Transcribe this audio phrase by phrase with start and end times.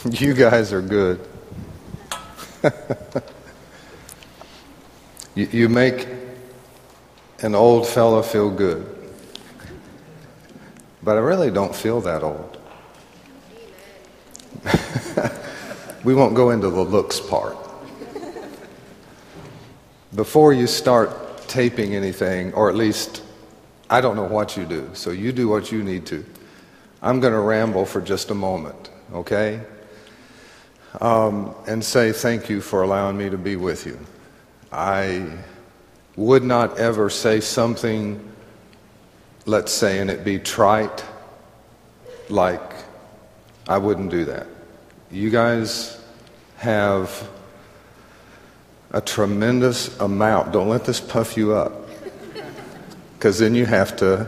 [0.10, 1.20] You guys are good.
[5.34, 6.08] you, you make
[7.40, 8.86] an old fellow feel good.
[11.02, 12.56] But I really don't feel that old.
[16.04, 17.58] we won't go into the looks part.
[20.14, 23.22] Before you start taping anything, or at least
[23.90, 26.24] I don't know what you do, so you do what you need to.
[27.02, 29.60] I'm going to ramble for just a moment, okay?
[30.98, 33.98] Um, and say thank you for allowing me to be with you.
[34.72, 35.26] I
[36.16, 38.20] would not ever say something,
[39.46, 41.04] let's say, and it be trite,
[42.28, 42.74] like
[43.68, 44.48] I wouldn't do that.
[45.12, 46.02] You guys
[46.56, 47.28] have
[48.90, 50.52] a tremendous amount.
[50.52, 51.88] Don't let this puff you up,
[53.14, 54.26] because then you have to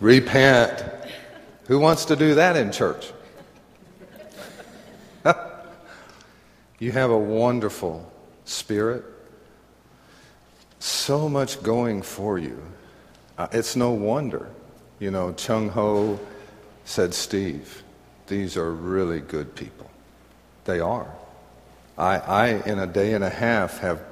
[0.00, 0.82] repent.
[1.66, 3.12] Who wants to do that in church?
[6.78, 8.10] You have a wonderful
[8.44, 9.04] spirit
[10.78, 12.62] so much going for you.
[13.38, 14.48] Uh, it's no wonder.
[14.98, 16.18] You know, Chung Ho
[16.84, 17.82] said, Steve,
[18.26, 19.90] these are really good people.
[20.64, 21.10] They are.
[21.98, 24.02] I, I, in a day and a half, have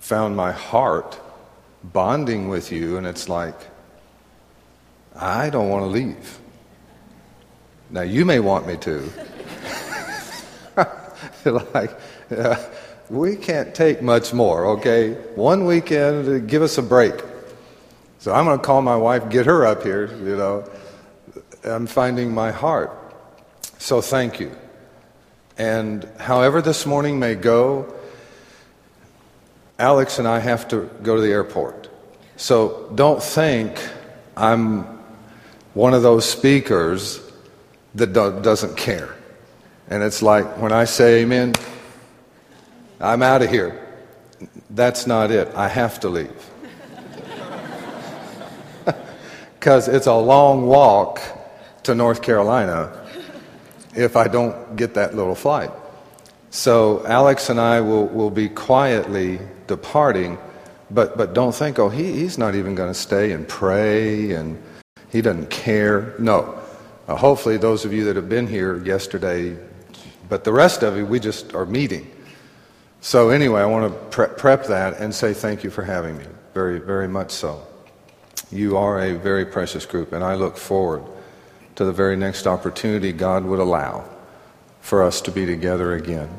[0.00, 1.20] found my heart
[1.84, 3.56] bonding with you, and it's like,
[5.14, 6.38] I don't want to leave.
[7.90, 9.10] Now, you may want me to.
[11.74, 11.90] like,
[12.30, 12.56] uh,
[13.10, 15.12] we can't take much more, okay?
[15.34, 17.14] One weekend, give us a break.
[18.18, 20.68] So I'm going to call my wife, get her up here, you know.
[21.64, 22.96] I'm finding my heart.
[23.78, 24.56] So thank you.
[25.58, 27.94] And however this morning may go,
[29.78, 31.88] Alex and I have to go to the airport.
[32.36, 33.76] So don't think
[34.36, 34.84] I'm
[35.74, 37.20] one of those speakers
[37.94, 39.14] that do- doesn't care.
[39.88, 41.54] And it's like when I say amen,
[43.00, 43.78] I'm out of here.
[44.70, 45.48] That's not it.
[45.54, 46.50] I have to leave.
[49.54, 51.20] Because it's a long walk
[51.84, 52.90] to North Carolina
[53.94, 55.70] if I don't get that little flight.
[56.50, 60.38] So Alex and I will, will be quietly departing,
[60.90, 64.62] but, but don't think, oh, he, he's not even going to stay and pray and
[65.10, 66.14] he doesn't care.
[66.18, 66.58] No.
[67.08, 69.56] Uh, hopefully, those of you that have been here yesterday,
[70.32, 72.10] but the rest of you, we just are meeting.
[73.02, 76.24] So, anyway, I want to pre- prep that and say thank you for having me.
[76.54, 77.66] Very, very much so.
[78.50, 81.04] You are a very precious group, and I look forward
[81.74, 84.08] to the very next opportunity God would allow
[84.80, 86.30] for us to be together again.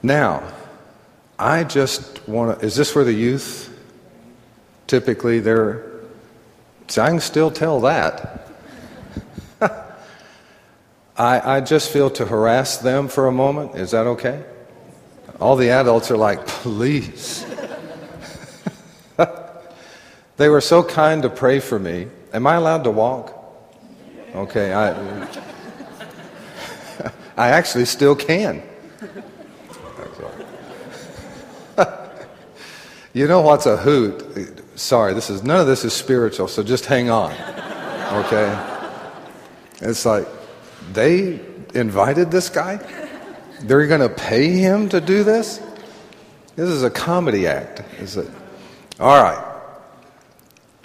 [0.00, 0.44] Now,
[1.40, 2.64] I just want to.
[2.64, 3.76] Is this where the youth
[4.86, 5.84] typically they're.
[6.86, 8.47] See, I can still tell that.
[11.18, 13.74] I, I just feel to harass them for a moment.
[13.74, 14.44] Is that okay?
[15.40, 17.44] All the adults are like, please.
[20.36, 22.06] they were so kind to pray for me.
[22.32, 23.34] Am I allowed to walk?
[24.34, 24.92] Okay, I,
[27.36, 28.62] I actually still can.
[33.12, 34.78] you know what's a hoot?
[34.78, 37.32] Sorry, this is none of this is spiritual, so just hang on.
[38.24, 38.56] Okay?
[39.80, 40.28] It's like
[40.92, 41.40] they
[41.74, 42.80] invited this guy?
[43.60, 45.60] They're going to pay him to do this?
[46.56, 48.28] This is a comedy act, is it?
[48.98, 49.44] All right.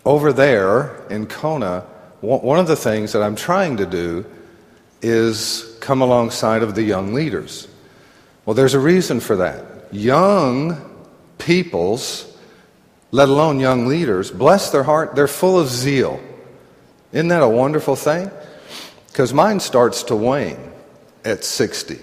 [0.06, 1.82] Over there in Kona,
[2.22, 4.26] one of the things that I'm trying to do
[5.02, 7.68] is come alongside of the young leaders.
[8.46, 9.94] Well, there's a reason for that.
[9.94, 12.32] Young peoples,
[13.12, 16.20] let alone young leaders, bless their heart, they're full of zeal.
[17.12, 18.32] Isn't that a wonderful thing?
[19.14, 20.72] Because mine starts to wane
[21.24, 22.00] at 60.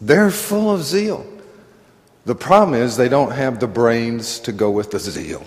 [0.00, 1.26] They're full of zeal.
[2.24, 5.44] The problem is they don't have the brains to go with the zeal.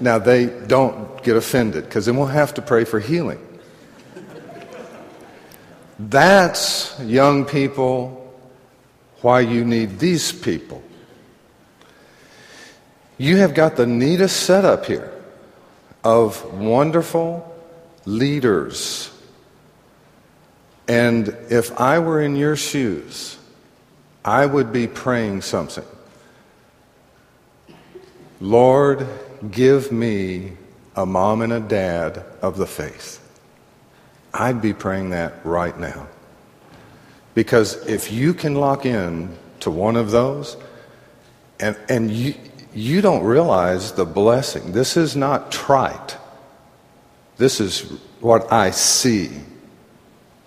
[0.00, 3.44] now, they don't get offended because then we'll have to pray for healing.
[5.98, 8.32] That's, young people,
[9.22, 10.84] why you need these people.
[13.18, 15.12] You have got the neatest setup here
[16.04, 17.45] of wonderful
[18.06, 19.10] leaders
[20.88, 23.38] and if I were in your shoes,
[24.24, 25.84] I would be praying something.
[28.40, 29.06] Lord,
[29.50, 30.52] give me
[30.94, 33.20] a mom and a dad of the faith.
[34.32, 36.08] I'd be praying that right now.
[37.34, 40.56] Because if you can lock in to one of those,
[41.58, 42.34] and, and you,
[42.74, 46.16] you don't realize the blessing, this is not trite.
[47.36, 47.82] This is
[48.20, 49.30] what I see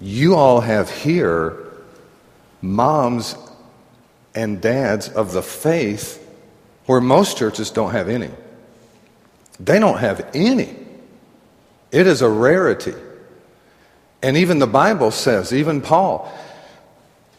[0.01, 1.65] you all have here
[2.61, 3.35] moms
[4.33, 6.25] and dads of the faith
[6.85, 8.29] where most churches don't have any.
[9.59, 10.75] They don't have any.
[11.91, 12.93] It is a rarity.
[14.21, 16.31] And even the Bible says, even Paul,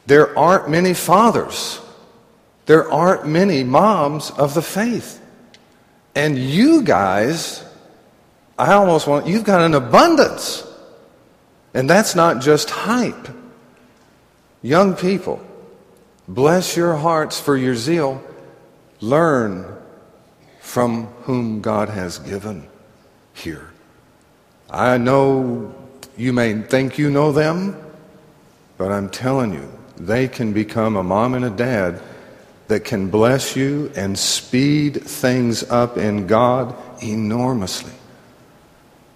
[0.06, 1.81] there aren't many fathers.
[2.67, 5.20] There aren't many moms of the faith.
[6.14, 7.64] And you guys,
[8.60, 10.66] I almost want, you've got an abundance.
[11.72, 13.28] And that's not just hype.
[14.60, 15.40] Young people,
[16.28, 18.22] bless your hearts for your zeal.
[19.00, 19.64] Learn
[20.60, 22.68] from whom God has given
[23.32, 23.70] here.
[24.68, 25.74] I know
[26.18, 27.82] you may think you know them,
[28.76, 32.02] but I'm telling you, they can become a mom and a dad
[32.68, 37.94] that can bless you and speed things up in God enormously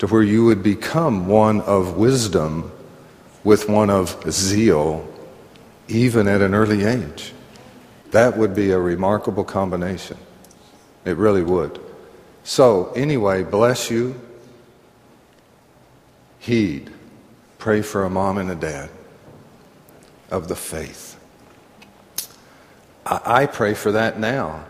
[0.05, 2.71] to where you would become one of wisdom
[3.43, 5.09] with one of zeal,
[5.89, 7.33] even at an early age.
[8.11, 10.19] That would be a remarkable combination.
[11.07, 11.81] It really would.
[12.43, 14.21] So, anyway, bless you.
[16.39, 16.91] Heed.
[17.57, 18.91] Pray for a mom and a dad
[20.31, 21.19] of the faith.
[23.07, 24.67] I, I pray for that now.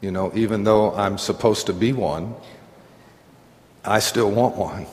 [0.00, 2.34] You know, even though I'm supposed to be one,
[3.84, 4.86] I still want one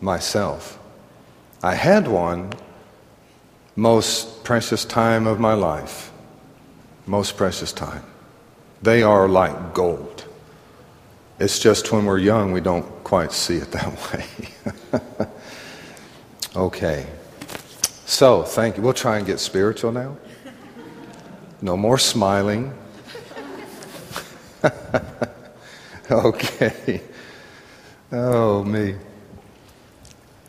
[0.00, 0.78] myself.
[1.62, 2.52] I had one
[3.76, 6.12] most precious time of my life.
[7.06, 8.02] Most precious time.
[8.82, 10.24] They are like gold.
[11.38, 14.24] It's just when we're young, we don't quite see it that way.
[16.56, 17.06] okay.
[18.06, 18.82] So, thank you.
[18.82, 20.16] We'll try and get spiritual now.
[21.60, 22.72] No more smiling.
[26.10, 27.02] okay.
[28.12, 28.94] Oh, me.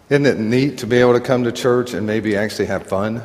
[0.10, 3.24] Isn't it neat to be able to come to church and maybe actually have fun?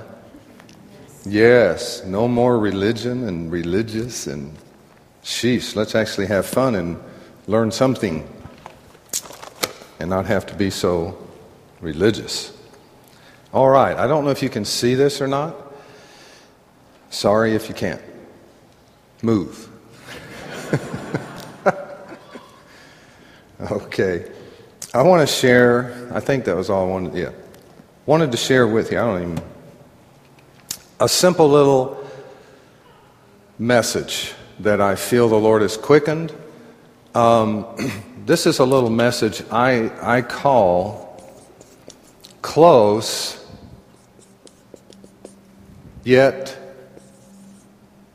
[1.24, 2.04] Yes.
[2.04, 4.56] No more religion and religious and
[5.22, 5.76] sheesh.
[5.76, 6.98] Let's actually have fun and
[7.46, 8.28] learn something
[10.00, 11.16] and not have to be so
[11.80, 12.52] religious.
[13.52, 15.54] All right, I don't know if you can see this or not.
[17.10, 18.00] Sorry if you can't.
[19.22, 19.68] Move.
[23.70, 24.30] Okay.
[24.94, 27.30] I want to share, I think that was all I wanted, yeah.
[28.06, 29.44] Wanted to share with you, I don't even,
[31.00, 32.04] a simple little
[33.58, 36.32] message that I feel the Lord has quickened
[37.14, 37.66] um,
[38.24, 41.20] this is a little message I, I call
[42.40, 43.44] close,
[46.04, 46.58] yet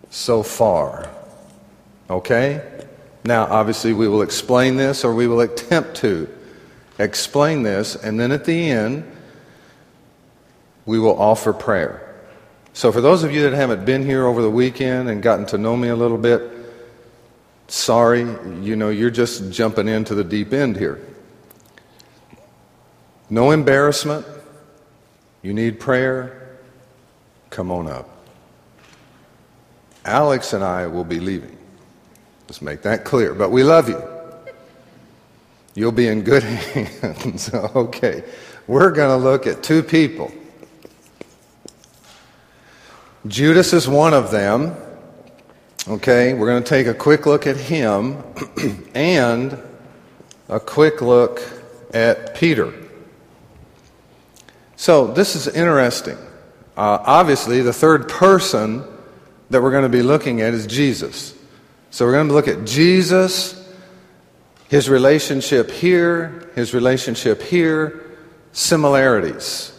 [0.10, 1.10] so far.
[2.10, 2.62] Okay?
[3.27, 6.29] Now, obviously, we will explain this or we will attempt to
[6.97, 9.03] explain this, and then at the end,
[10.85, 12.15] we will offer prayer.
[12.71, 15.57] So, for those of you that haven't been here over the weekend and gotten to
[15.57, 16.41] know me a little bit,
[17.68, 18.21] sorry,
[18.62, 21.06] you know, you're just jumping into the deep end here.
[23.29, 24.25] No embarrassment.
[25.41, 26.59] You need prayer.
[27.50, 28.09] Come on up.
[30.06, 31.56] Alex and I will be leaving.
[32.48, 33.34] Let's make that clear.
[33.34, 34.02] But we love you.
[35.76, 37.54] You'll be in good hands.
[37.54, 38.24] okay.
[38.68, 40.32] We're going to look at two people.
[43.27, 44.75] Judas is one of them.
[45.88, 48.24] Okay, we're going to take a quick look at him
[48.94, 49.58] and
[50.50, 51.42] a quick look
[51.94, 52.74] at Peter.
[54.75, 56.18] So, this is interesting.
[56.75, 58.84] Uh, obviously, the third person
[59.50, 61.37] that we're going to be looking at is Jesus.
[61.89, 63.53] So, we're going to look at Jesus,
[64.67, 68.03] his relationship here, his relationship here,
[68.51, 69.72] similarities,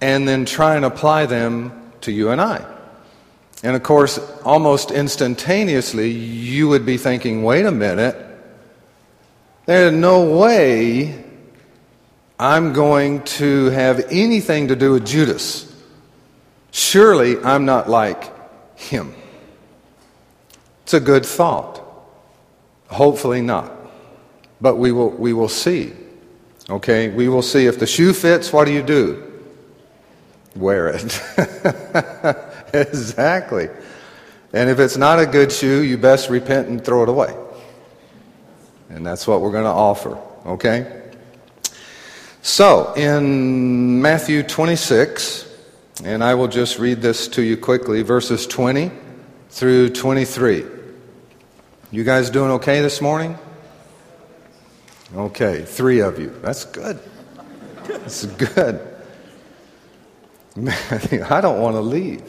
[0.00, 2.64] and then try and apply them to you and I.
[3.62, 8.16] And of course, almost instantaneously, you would be thinking, wait a minute,
[9.66, 11.24] there's no way
[12.38, 15.70] I'm going to have anything to do with Judas.
[16.72, 19.14] Surely I'm not like him.
[20.84, 21.80] It's a good thought.
[22.88, 23.72] Hopefully not.
[24.60, 25.94] But we will, we will see.
[26.68, 27.08] Okay?
[27.08, 27.66] We will see.
[27.66, 29.32] If the shoe fits, what do you do?
[30.54, 31.20] Wear it.
[32.74, 33.70] exactly.
[34.52, 37.34] And if it's not a good shoe, you best repent and throw it away.
[38.90, 41.02] And that's what we're going to offer, okay?
[42.42, 45.50] So, in Matthew 26,
[46.04, 48.90] and I will just read this to you quickly, verses 20
[49.54, 50.64] through 23.
[51.92, 53.38] You guys doing okay this morning?
[55.14, 56.30] Okay, three of you.
[56.42, 56.98] That's good.
[57.84, 58.80] That's good.
[61.30, 62.20] I don't want to leave.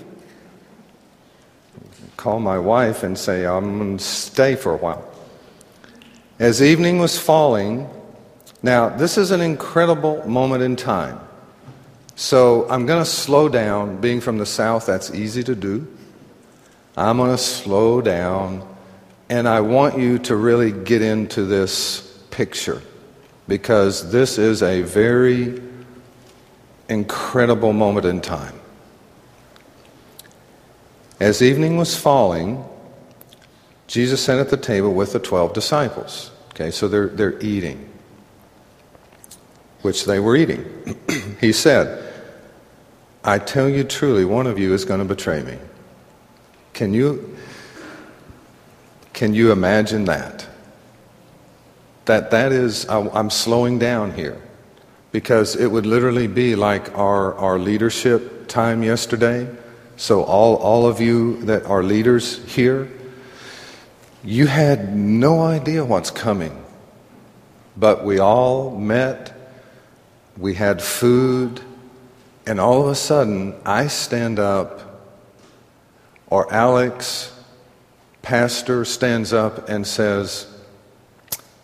[2.16, 5.12] Call my wife and say, I'm going to stay for a while.
[6.38, 7.90] As evening was falling,
[8.62, 11.20] now this is an incredible moment in time.
[12.14, 14.00] So I'm going to slow down.
[14.00, 15.88] Being from the South, that's easy to do.
[16.98, 18.66] I'm going to slow down,
[19.30, 22.82] and I want you to really get into this picture
[23.48, 25.62] because this is a very
[26.88, 28.60] incredible moment in time.
[31.20, 32.64] As evening was falling,
[33.88, 36.32] Jesus sat at the table with the 12 disciples.
[36.52, 37.90] Okay, so they're, they're eating,
[39.82, 40.66] which they were eating.
[41.42, 42.14] he said,
[43.24, 45.58] I tell you truly, one of you is going to betray me.
[46.76, 47.34] Can you,
[49.14, 50.46] can you imagine that?
[52.04, 54.42] That that is, I'm slowing down here
[55.14, 59.48] because it would literally be like our, our leadership time yesterday.
[59.96, 62.92] So, all, all of you that are leaders here,
[64.22, 66.62] you had no idea what's coming.
[67.78, 69.34] But we all met,
[70.38, 71.62] we had food,
[72.46, 74.85] and all of a sudden, I stand up,
[76.30, 77.32] or Alex,
[78.22, 80.48] pastor, stands up and says,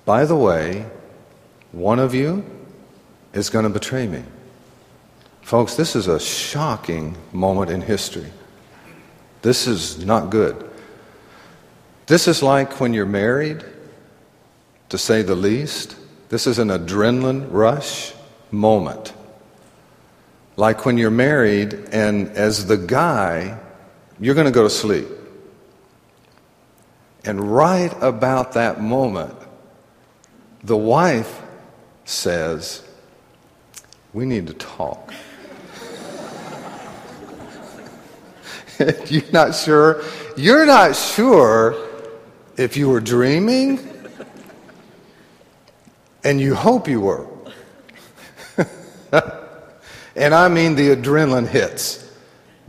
[0.06, 0.86] By the way,
[1.72, 2.46] one of you
[3.34, 4.24] is going to betray me.
[5.42, 8.32] Folks, this is a shocking moment in history.
[9.42, 10.70] This is not good.
[12.08, 13.64] This is like when you're married,
[14.90, 15.96] to say the least.
[16.30, 18.14] This is an adrenaline rush
[18.52, 19.14] moment.
[20.58, 23.58] Like when you're married, and as the guy,
[24.22, 25.08] you're going to go to sleep.
[27.26, 29.36] And right about that moment,
[30.64, 31.42] the wife
[32.06, 32.84] says,
[34.14, 35.12] we need to talk.
[39.08, 40.04] you're not sure,
[40.38, 41.76] you're not sure
[42.58, 43.80] if you were dreaming,
[46.24, 47.28] and you hope you were.
[50.16, 52.01] and I mean the adrenaline hits.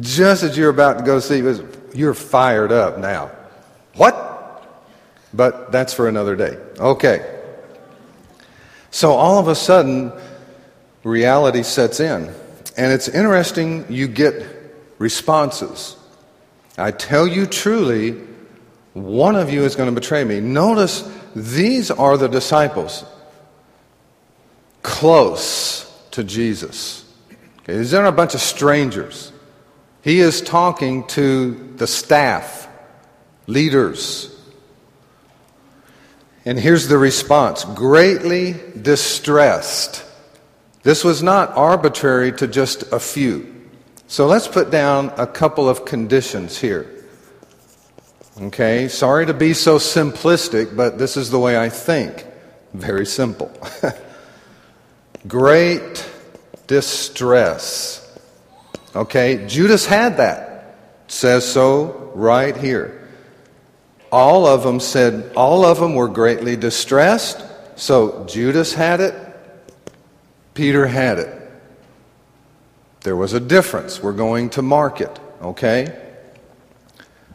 [0.02, 1.42] Just as you're about to go see,
[1.94, 3.30] you're fired up now.
[3.94, 4.28] What?
[5.32, 6.58] But that's for another day.
[6.78, 7.40] Okay.
[8.90, 10.12] So all of a sudden,
[11.04, 12.30] reality sets in.
[12.76, 14.44] And it's interesting, you get
[14.98, 15.96] responses.
[16.76, 18.20] I tell you truly,
[18.94, 20.40] one of you is going to betray me.
[20.40, 23.04] Notice these are the disciples
[24.82, 27.04] close to Jesus.
[27.60, 29.31] Okay, these aren't a bunch of strangers.
[30.02, 32.68] He is talking to the staff,
[33.46, 34.28] leaders.
[36.44, 40.04] And here's the response greatly distressed.
[40.82, 43.48] This was not arbitrary to just a few.
[44.08, 46.90] So let's put down a couple of conditions here.
[48.40, 52.26] Okay, sorry to be so simplistic, but this is the way I think.
[52.74, 53.52] Very simple.
[55.28, 56.04] Great
[56.66, 58.01] distress.
[58.94, 60.76] Okay, Judas had that.
[61.08, 63.08] says so right here.
[64.10, 67.42] All of them said, all of them were greatly distressed.
[67.76, 69.14] So Judas had it,
[70.54, 71.38] Peter had it.
[73.00, 74.02] There was a difference.
[74.02, 75.98] We're going to mark it, okay?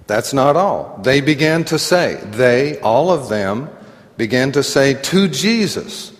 [0.05, 0.99] That's not all.
[1.03, 3.69] They began to say, they, all of them,
[4.15, 6.13] began to say to Jesus,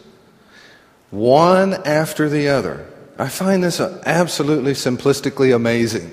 [1.09, 2.85] one after the other.
[3.19, 6.11] I find this absolutely simplistically amazing.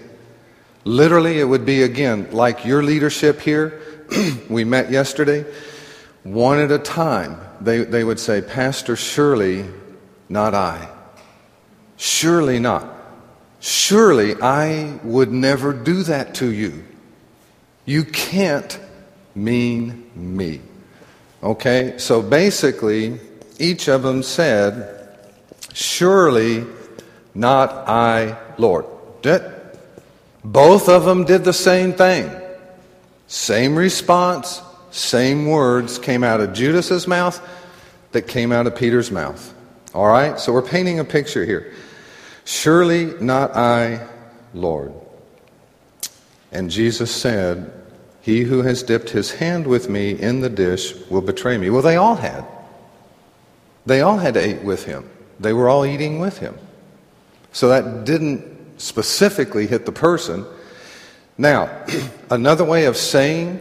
[0.84, 3.80] Literally, it would be again like your leadership here.
[4.48, 5.44] we met yesterday.
[6.22, 9.66] One at a time, they, they would say, Pastor, surely
[10.28, 10.88] not I.
[11.96, 12.90] Surely not.
[13.60, 16.84] Surely I would never do that to you.
[17.84, 18.78] You can't
[19.34, 20.60] mean me.
[21.42, 21.94] Okay?
[21.98, 23.20] So basically,
[23.58, 25.18] each of them said,
[25.74, 26.64] Surely
[27.34, 28.86] not I, Lord.
[30.44, 32.30] Both of them did the same thing.
[33.26, 37.40] Same response, same words came out of Judas's mouth
[38.12, 39.52] that came out of Peter's mouth.
[39.94, 40.38] All right?
[40.38, 41.72] So we're painting a picture here.
[42.44, 44.06] Surely not I,
[44.52, 44.92] Lord.
[46.52, 47.72] And Jesus said,
[48.20, 51.70] He who has dipped his hand with me in the dish will betray me.
[51.70, 52.44] Well, they all had.
[53.86, 55.10] They all had eat with him.
[55.40, 56.56] They were all eating with him.
[57.54, 60.44] So that didn't specifically hit the person.
[61.38, 61.70] Now,
[62.30, 63.60] another way of saying,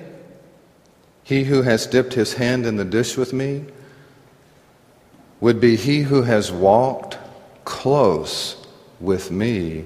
[1.23, 3.65] He who has dipped his hand in the dish with me
[5.39, 7.19] would be he who has walked
[7.65, 8.65] close
[8.99, 9.85] with me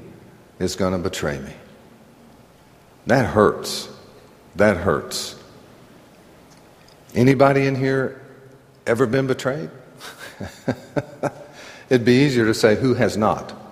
[0.57, 1.53] is going to betray me.
[3.07, 3.89] That hurts.
[4.55, 5.35] That hurts.
[7.13, 8.21] Anybody in here
[8.85, 9.69] ever been betrayed?
[11.89, 13.66] It'd be easier to say, who has not?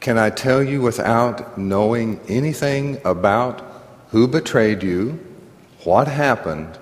[0.00, 3.62] Can I tell you without knowing anything about
[4.08, 5.18] who betrayed you,
[5.84, 6.78] what happened?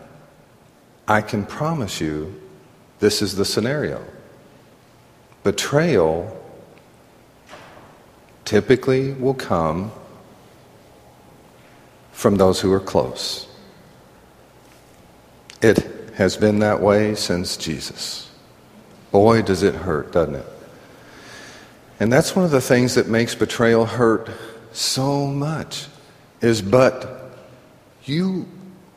[1.06, 2.40] I can promise you
[3.00, 4.04] this is the scenario.
[5.42, 6.34] Betrayal
[8.44, 9.90] typically will come
[12.12, 13.48] from those who are close.
[15.60, 15.78] It
[16.14, 18.30] has been that way since Jesus.
[19.10, 20.46] Boy, does it hurt, doesn't it?
[22.00, 24.28] And that's one of the things that makes betrayal hurt
[24.72, 25.86] so much
[26.40, 27.32] is but
[28.04, 28.46] you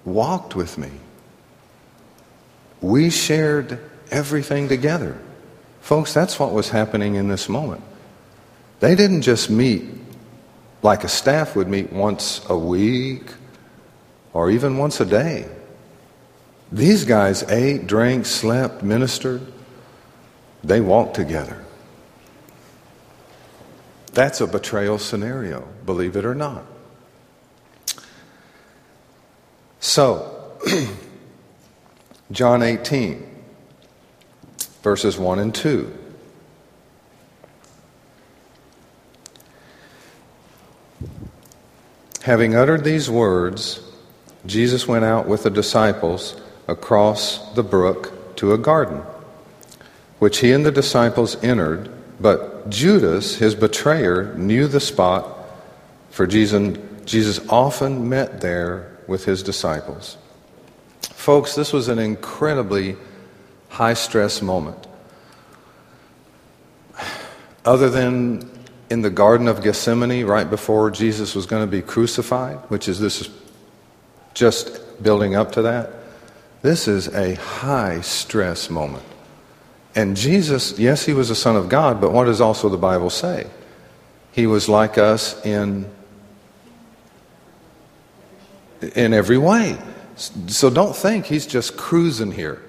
[0.05, 0.91] walked with me.
[2.81, 3.79] We shared
[4.11, 5.17] everything together.
[5.81, 7.81] Folks, that's what was happening in this moment.
[8.79, 9.83] They didn't just meet
[10.83, 13.31] like a staff would meet once a week
[14.33, 15.47] or even once a day.
[16.71, 19.41] These guys ate, drank, slept, ministered.
[20.63, 21.60] They walked together.
[24.13, 26.65] That's a betrayal scenario, believe it or not.
[29.79, 30.57] So,
[32.31, 33.43] John 18,
[34.83, 35.97] verses 1 and 2.
[42.23, 43.81] Having uttered these words,
[44.45, 49.01] Jesus went out with the disciples across the brook to a garden,
[50.19, 51.91] which he and the disciples entered,
[52.21, 55.27] but Judas, his betrayer, knew the spot,
[56.11, 60.17] for Jesus, Jesus often met there with his disciples.
[61.01, 62.95] Folks, this was an incredibly
[63.69, 64.87] high stress moment.
[67.65, 68.49] Other than
[68.89, 72.99] in the Garden of Gethsemane, right before Jesus was going to be crucified, which is
[72.99, 73.29] this is
[74.33, 75.89] just building up to that,
[76.61, 79.05] this is a high stress moment.
[79.93, 83.09] And Jesus, yes, he was a son of God, but what does also the Bible
[83.09, 83.47] say?
[84.31, 85.89] He was like us in
[88.95, 89.77] in every way.
[90.47, 92.61] So don't think he's just cruising here.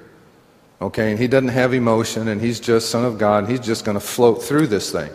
[0.80, 3.94] Okay, and he doesn't have emotion and he's just son of God he's just going
[3.94, 5.10] to float through this thing.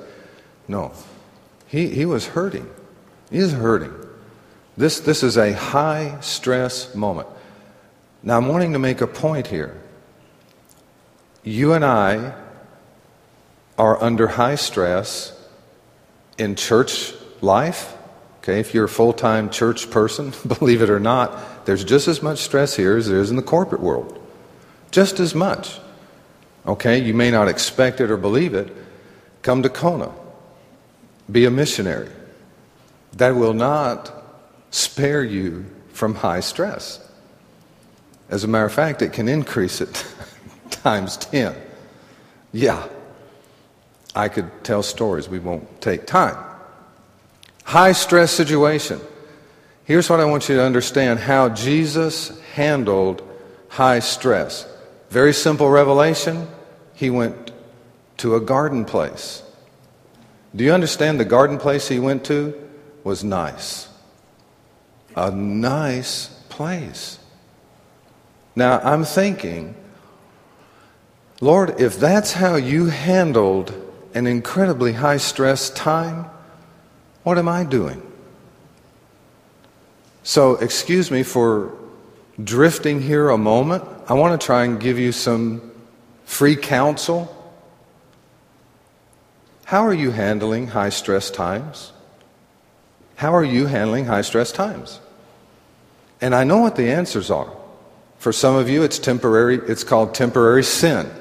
[0.67, 0.93] No.
[1.67, 2.69] He, he was hurting.
[3.29, 3.93] He is hurting.
[4.77, 7.27] This, this is a high stress moment.
[8.23, 9.79] Now, I'm wanting to make a point here.
[11.47, 12.33] You and I
[13.77, 15.31] are under high stress
[16.37, 17.95] in church life.
[18.39, 22.21] Okay, if you're a full time church person, believe it or not, there's just as
[22.21, 24.21] much stress here as there is in the corporate world.
[24.91, 25.79] Just as much.
[26.65, 28.75] Okay, you may not expect it or believe it.
[29.41, 30.11] Come to Kona
[31.31, 32.09] be a missionary.
[33.13, 34.11] That will not
[34.71, 36.99] spare you from high stress.
[38.29, 40.05] As a matter of fact, it can increase it
[40.87, 41.53] times 10.
[42.53, 42.87] Yeah,
[44.15, 46.37] I could tell stories, we won't take time.
[47.65, 49.01] High stress situation.
[49.83, 53.21] Here's what I want you to understand how Jesus handled
[53.67, 54.65] high stress.
[55.09, 56.47] Very simple revelation.
[56.93, 57.51] He went
[58.19, 59.43] to a garden place.
[60.55, 62.53] Do you understand the garden place he went to
[63.03, 63.89] was nice?
[65.17, 67.19] A nice place.
[68.55, 69.75] Now, I'm thinking,
[71.39, 73.73] Lord, if that's how you handled
[74.13, 76.25] an incredibly high stress time,
[77.23, 78.01] what am I doing?
[80.23, 81.77] So, excuse me for
[82.43, 83.83] drifting here a moment.
[84.07, 85.71] I want to try and give you some
[86.25, 87.33] free counsel
[89.67, 91.91] how are you handling high stress times?
[93.17, 95.01] How are you handling high stress times?
[96.21, 97.51] And I know what the answers are.
[98.17, 101.11] For some of you, it's temporary, it's called temporary sin,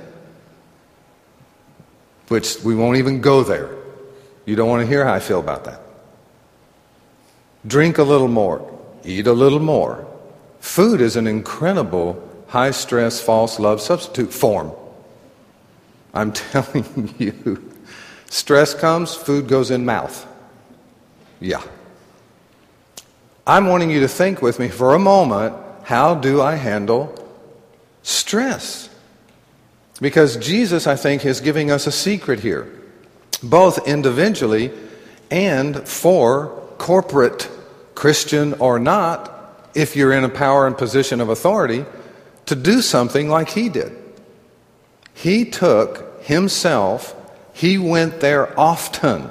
[2.29, 3.71] which we won't even go there.
[4.45, 5.81] You don't want to hear how I feel about that.
[7.67, 10.07] Drink a little more, eat a little more.
[10.61, 14.73] Food is an incredible high stress, false love substitute form.
[16.15, 17.73] I'm telling you.
[18.29, 20.27] Stress comes, food goes in mouth.
[21.41, 21.63] Yeah.
[23.47, 27.15] I'm wanting you to think with me for a moment how do I handle
[28.03, 28.91] stress?
[30.01, 32.71] Because Jesus, I think, is giving us a secret here,
[33.43, 34.71] both individually
[35.31, 37.49] and for corporate,
[37.95, 39.33] Christian or not,
[39.75, 41.85] if you're in a power and position of authority,
[42.47, 43.97] to do something like he did.
[45.15, 47.15] He took himself
[47.55, 49.31] He went there often.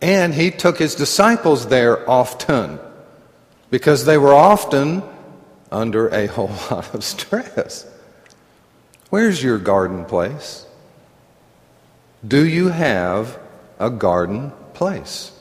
[0.00, 2.78] And he took his disciples there often
[3.70, 5.02] because they were often
[5.70, 7.86] under a whole lot of stress.
[9.10, 10.66] Where's your garden place?
[12.26, 13.38] Do you have
[13.78, 15.32] a garden place?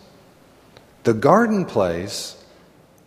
[1.03, 2.41] The garden place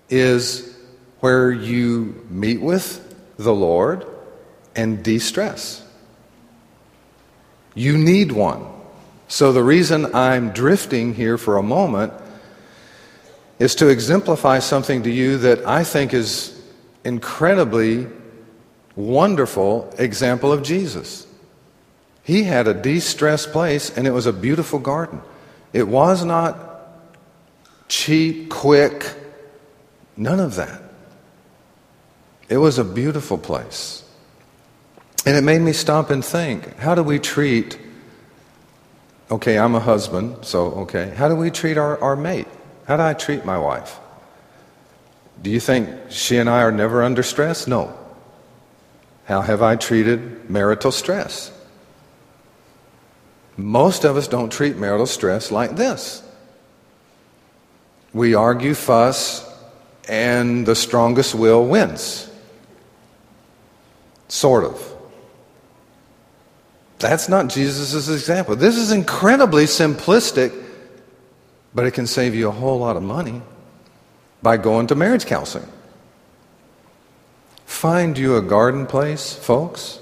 [0.09, 0.77] is
[1.21, 4.07] where you meet with the Lord
[4.75, 5.87] and de stress.
[7.75, 8.67] You need one.
[9.29, 12.13] So, the reason I'm drifting here for a moment
[13.61, 16.61] is to exemplify something to you that I think is
[17.05, 18.09] incredibly
[19.01, 21.27] wonderful example of Jesus.
[22.23, 25.23] He had a de place, and it was a beautiful garden.
[25.73, 26.57] It was not
[27.89, 29.15] cheap, quick,
[30.17, 30.83] none of that.
[32.49, 34.05] It was a beautiful place.
[35.27, 37.79] And it made me stop and think how do we treat,
[39.31, 42.49] okay, I'm a husband, so okay, how do we treat our, our mate?
[42.87, 43.99] How do I treat my wife?
[45.43, 47.67] Do you think she and I are never under stress?
[47.67, 47.97] No.
[49.31, 51.53] How have I treated marital stress?
[53.57, 56.21] Most of us don't treat marital stress like this.
[58.13, 59.49] We argue, fuss,
[60.09, 62.29] and the strongest will wins.
[64.27, 64.97] Sort of.
[66.99, 68.57] That's not Jesus' example.
[68.57, 70.61] This is incredibly simplistic,
[71.73, 73.43] but it can save you a whole lot of money
[74.43, 75.71] by going to marriage counseling.
[77.71, 80.01] Find you a garden place, folks.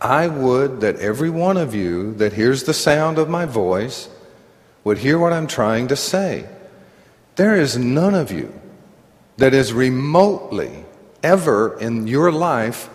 [0.00, 4.08] I would that every one of you that hears the sound of my voice
[4.82, 6.48] would hear what I'm trying to say.
[7.36, 8.58] There is none of you
[9.36, 10.84] that is remotely
[11.22, 12.88] ever in your life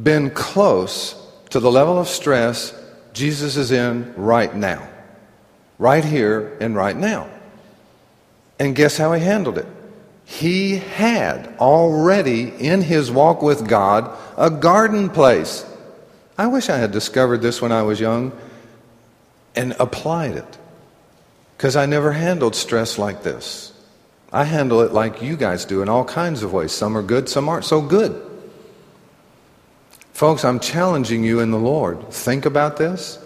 [0.00, 1.16] been close
[1.50, 2.72] to the level of stress
[3.14, 4.88] Jesus is in right now.
[5.78, 7.30] Right here and right now.
[8.60, 9.66] And guess how he handled it?
[10.28, 15.64] He had already in his walk with God a garden place.
[16.36, 18.32] I wish I had discovered this when I was young
[19.54, 20.58] and applied it.
[21.56, 23.72] Because I never handled stress like this.
[24.32, 26.72] I handle it like you guys do in all kinds of ways.
[26.72, 28.20] Some are good, some aren't so good.
[30.12, 32.10] Folks, I'm challenging you in the Lord.
[32.10, 33.18] Think about this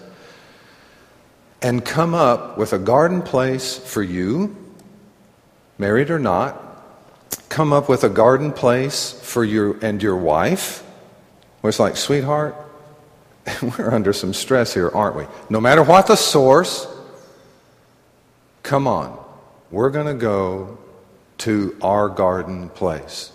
[1.63, 4.55] and come up with a garden place for you,
[5.79, 6.67] married or not.
[7.51, 10.83] Come up with a garden place for you and your wife.
[11.61, 12.55] Where it's like, sweetheart,
[13.63, 15.27] we're under some stress here, aren't we?
[15.51, 16.87] No matter what the source,
[18.63, 19.19] come on.
[19.71, 20.79] We're going to go
[21.39, 23.33] to our garden place.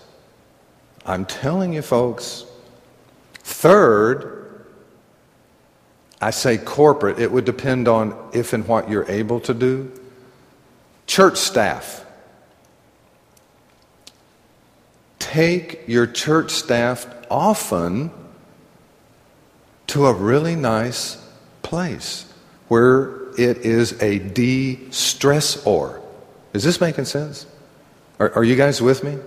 [1.06, 2.45] I'm telling you, folks.
[3.39, 4.65] Third,
[6.21, 9.91] I say corporate, it would depend on if and what you're able to do.
[11.06, 12.05] Church staff.
[15.36, 18.10] Take your church staff often
[19.88, 21.21] to a really nice
[21.62, 22.26] place
[22.69, 26.02] where it is a de stressor.
[26.54, 27.45] Is this making sense?
[28.17, 29.17] Are, are, you guys with me?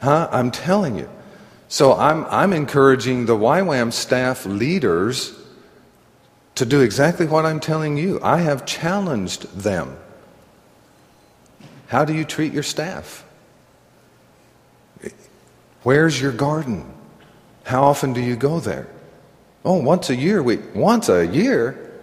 [0.00, 0.28] Huh?
[0.30, 1.10] I'm telling you.
[1.66, 5.36] So I'm, I'm encouraging the YWAM staff leaders
[6.54, 8.20] to do exactly what I'm telling you.
[8.22, 9.96] I have challenged them.
[11.88, 13.24] How do you treat your staff?
[15.88, 16.84] Where's your garden?
[17.64, 18.88] How often do you go there?
[19.64, 20.42] Oh, once a year.
[20.42, 22.02] We once a year.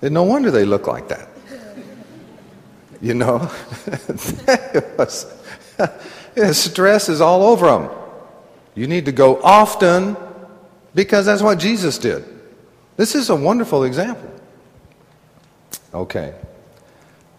[0.00, 1.28] And no wonder they look like that.
[3.02, 3.38] You know,
[4.96, 5.26] was,
[6.52, 7.90] stress is all over them.
[8.76, 10.16] You need to go often
[10.94, 12.24] because that's what Jesus did.
[12.96, 14.30] This is a wonderful example.
[15.92, 16.32] Okay,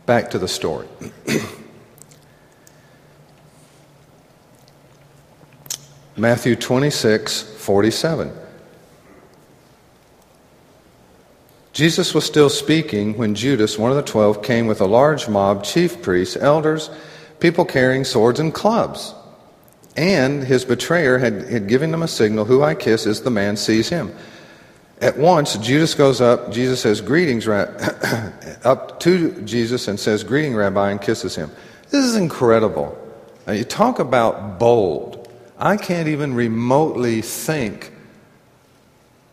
[0.06, 0.89] back to the story.
[6.17, 8.32] Matthew 26, 47.
[11.73, 15.63] Jesus was still speaking when Judas, one of the twelve, came with a large mob,
[15.63, 16.89] chief priests, elders,
[17.39, 19.13] people carrying swords and clubs.
[19.95, 23.56] And his betrayer had, had given them a signal who I kiss is the man,
[23.56, 24.12] sees him.
[24.99, 26.51] At once, Judas goes up.
[26.51, 27.47] Jesus says, Greetings,
[28.63, 31.51] up to Jesus and says, Greeting, Rabbi, and kisses him.
[31.91, 32.97] This is incredible.
[33.45, 35.16] Now, you talk about bold.
[35.60, 37.91] I can't even remotely think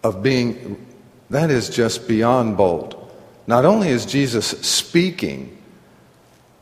[0.03, 0.87] of being
[1.31, 3.01] that is just beyond bold.
[3.47, 5.57] Not only is Jesus speaking,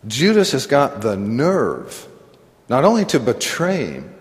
[0.07, 2.09] Judas has got the nerve
[2.73, 4.15] not only to betray him,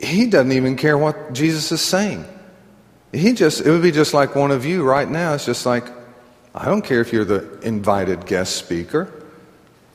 [0.00, 2.24] he doesn't even care what Jesus is saying.
[3.12, 5.34] he just, it would be just like one of you right now.
[5.34, 5.86] It's just like,
[6.54, 9.12] I don't care if you're the invited guest speaker.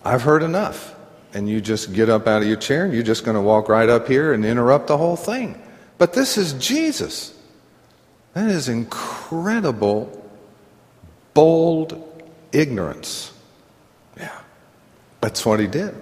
[0.05, 0.95] I've heard enough.
[1.33, 3.69] And you just get up out of your chair and you're just going to walk
[3.69, 5.61] right up here and interrupt the whole thing.
[5.97, 7.37] But this is Jesus.
[8.33, 10.25] That is incredible,
[11.33, 13.31] bold ignorance.
[14.17, 14.39] Yeah,
[15.21, 15.95] that's what he did.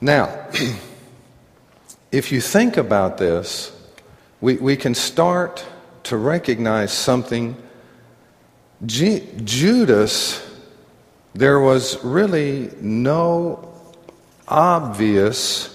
[0.00, 0.48] Now,
[2.12, 3.72] if you think about this,
[4.40, 5.64] we, we can start
[6.04, 7.56] to recognize something.
[8.84, 10.44] G- Judas,
[11.34, 13.72] there was really no
[14.46, 15.68] obvious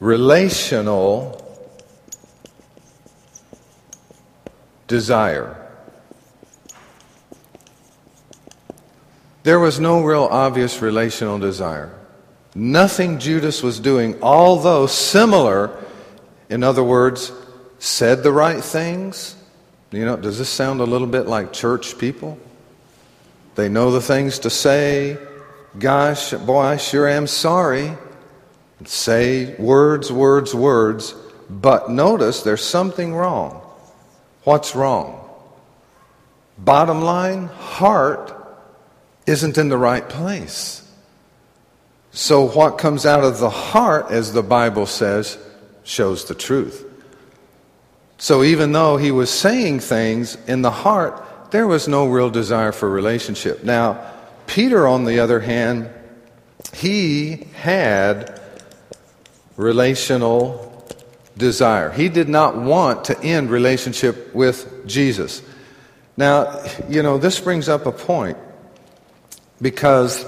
[0.00, 1.44] relational
[4.86, 5.54] desire.
[9.42, 11.92] There was no real obvious relational desire.
[12.54, 15.76] Nothing Judas was doing, although similar,
[16.48, 17.32] in other words,
[17.78, 19.34] said the right things.
[19.90, 22.38] You know, does this sound a little bit like church people?
[23.54, 25.16] They know the things to say.
[25.78, 27.96] Gosh, boy, I sure am sorry.
[28.84, 31.14] Say words, words, words.
[31.48, 33.62] But notice there's something wrong.
[34.44, 35.24] What's wrong?
[36.58, 38.34] Bottom line, heart
[39.26, 40.84] isn't in the right place.
[42.10, 45.38] So, what comes out of the heart, as the Bible says,
[45.84, 46.87] shows the truth.
[48.18, 52.72] So, even though he was saying things in the heart, there was no real desire
[52.72, 53.62] for relationship.
[53.62, 54.04] Now,
[54.46, 55.88] Peter, on the other hand,
[56.74, 58.40] he had
[59.56, 60.68] relational
[61.36, 61.90] desire.
[61.90, 65.42] He did not want to end relationship with Jesus.
[66.16, 68.36] Now, you know, this brings up a point
[69.62, 70.24] because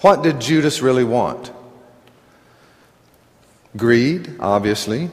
[0.00, 1.50] what did Judas really want?
[3.76, 5.10] Greed, obviously.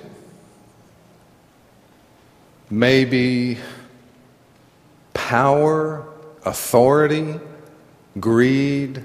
[2.69, 3.57] Maybe
[5.13, 6.05] power,
[6.45, 7.39] authority,
[8.19, 9.03] greed,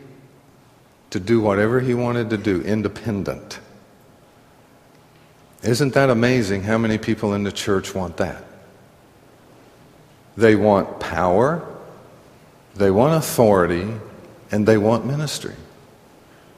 [1.10, 3.58] to do whatever he wanted to do, independent.
[5.62, 8.44] Isn't that amazing how many people in the church want that?
[10.36, 11.66] They want power,
[12.76, 13.86] they want authority,
[14.50, 15.54] and they want ministry.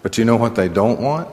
[0.03, 1.29] But you know what they don't want?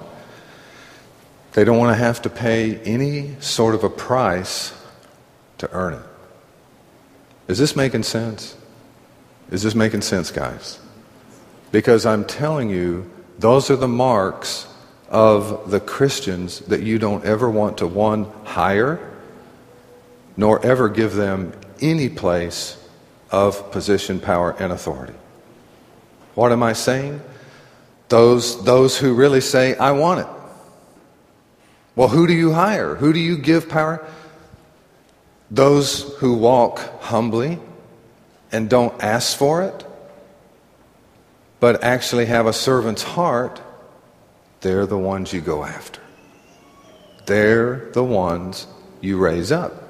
[1.53, 4.73] They don't want to have to pay any sort of a price
[5.59, 6.01] to earn it.
[7.47, 8.55] Is this making sense?
[9.51, 10.79] Is this making sense, guys?
[11.71, 14.67] Because I'm telling you, those are the marks
[15.09, 18.99] of the Christians that you don't ever want to, one, hire,
[20.37, 22.77] nor ever give them any place
[23.31, 25.13] of position, power, and authority.
[26.35, 27.21] What am I saying?
[28.09, 30.27] Those, those who really say, I want it.
[31.95, 32.95] Well, who do you hire?
[32.95, 34.05] Who do you give power?
[35.51, 37.59] Those who walk humbly
[38.51, 39.85] and don't ask for it,
[41.59, 43.61] but actually have a servant's heart
[44.61, 46.01] they're the ones you go after.
[47.25, 48.67] They're the ones
[49.01, 49.83] you raise up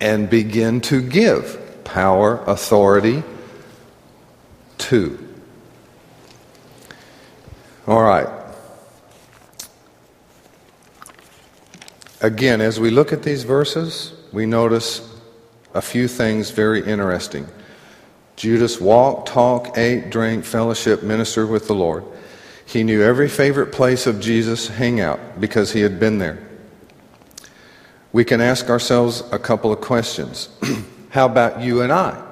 [0.00, 3.22] and begin to give power, authority
[4.78, 5.28] to.
[7.86, 8.28] All right.
[12.20, 15.08] Again, as we look at these verses, we notice
[15.74, 17.46] a few things very interesting.
[18.36, 22.04] Judas walked, talked, ate, drank, fellowship, ministered with the Lord.
[22.64, 26.46] He knew every favorite place of Jesus' hangout because he had been there.
[28.12, 30.48] We can ask ourselves a couple of questions.
[31.10, 32.22] How about you and I?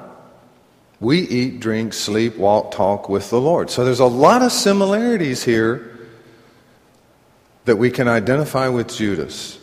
[1.01, 3.71] We eat, drink, sleep, walk, talk with the Lord.
[3.71, 5.99] So there's a lot of similarities here
[7.67, 9.58] that we can identify with Judas.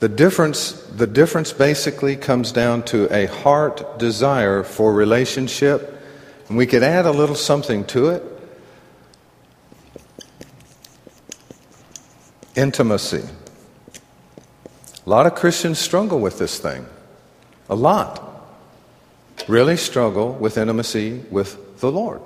[0.00, 6.00] The difference, the difference basically comes down to a heart desire for relationship.
[6.48, 8.22] And we could add a little something to it.
[12.54, 13.24] Intimacy.
[15.04, 16.86] A lot of Christians struggle with this thing.
[17.68, 18.24] A lot.
[19.48, 22.20] Really struggle with intimacy with the Lord.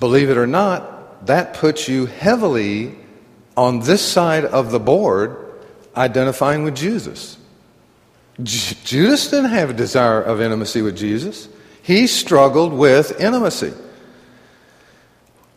[0.00, 2.96] Believe it or not, that puts you heavily
[3.56, 5.51] on this side of the board
[5.96, 7.36] identifying with Jesus.
[8.42, 11.48] J- Judas didn't have a desire of intimacy with Jesus.
[11.82, 13.72] He struggled with intimacy.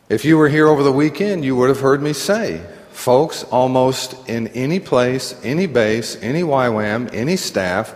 [0.09, 2.61] If you were here over the weekend, you would have heard me say
[2.95, 7.93] Folks, almost in any place, any base, any YWAM, any staff,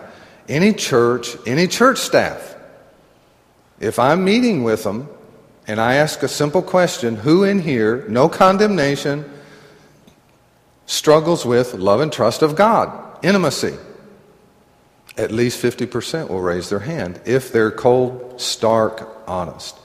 [0.50, 2.58] any church, any church staff,
[3.80, 5.08] if I'm meeting with them
[5.68, 9.24] and I ask a simple question, who in here, no condemnation,
[10.90, 13.78] struggles with love and trust of God, intimacy.
[15.18, 19.78] At least 50% will raise their hand if they're cold, stark, honest.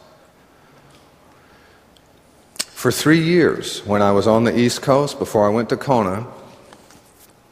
[2.58, 6.26] For three years, when I was on the East Coast, before I went to Kona,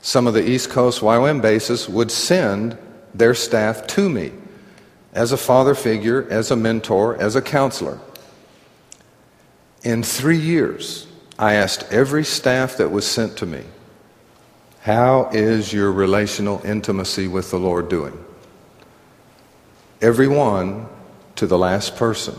[0.01, 2.79] some of the East Coast YWAM bases would send
[3.15, 4.33] their staff to me
[5.13, 8.01] as a father figure, as a mentor, as a counselor.
[9.83, 11.07] In three years,
[11.43, 13.65] I asked every staff that was sent to me,
[14.83, 18.17] How is your relational intimacy with the Lord doing?
[20.01, 20.87] Everyone,
[21.35, 22.37] to the last person,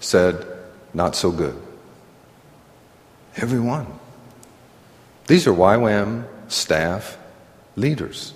[0.00, 0.44] said,
[0.92, 1.56] Not so good.
[3.36, 3.86] Everyone.
[5.28, 7.16] These are YWAM staff
[7.76, 8.34] leaders.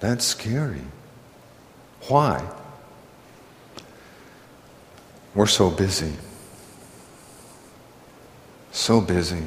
[0.00, 0.82] That's scary.
[2.08, 2.44] Why?
[5.36, 6.14] We're so busy.
[8.76, 9.42] So busy.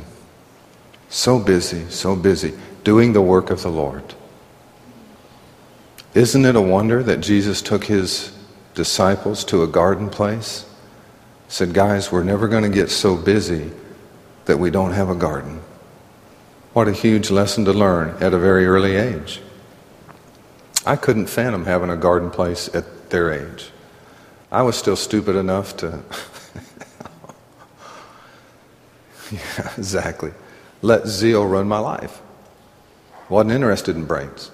[1.10, 4.16] So busy, so busy doing the work of the Lord.
[6.16, 8.36] Isn't it a wonder that Jesus took his
[8.74, 10.66] disciples to a garden place?
[11.48, 13.70] Said, guys, we're never going to get so busy
[14.46, 15.62] that we don't have a garden.
[16.74, 19.42] What a huge lesson to learn at a very early age.
[20.88, 23.70] I couldn't fathom having a garden place at their age.
[24.52, 26.02] I was still stupid enough to.
[29.32, 30.32] yeah, exactly.
[30.82, 32.22] Let zeal run my life.
[33.28, 34.52] Wasn't interested in brains.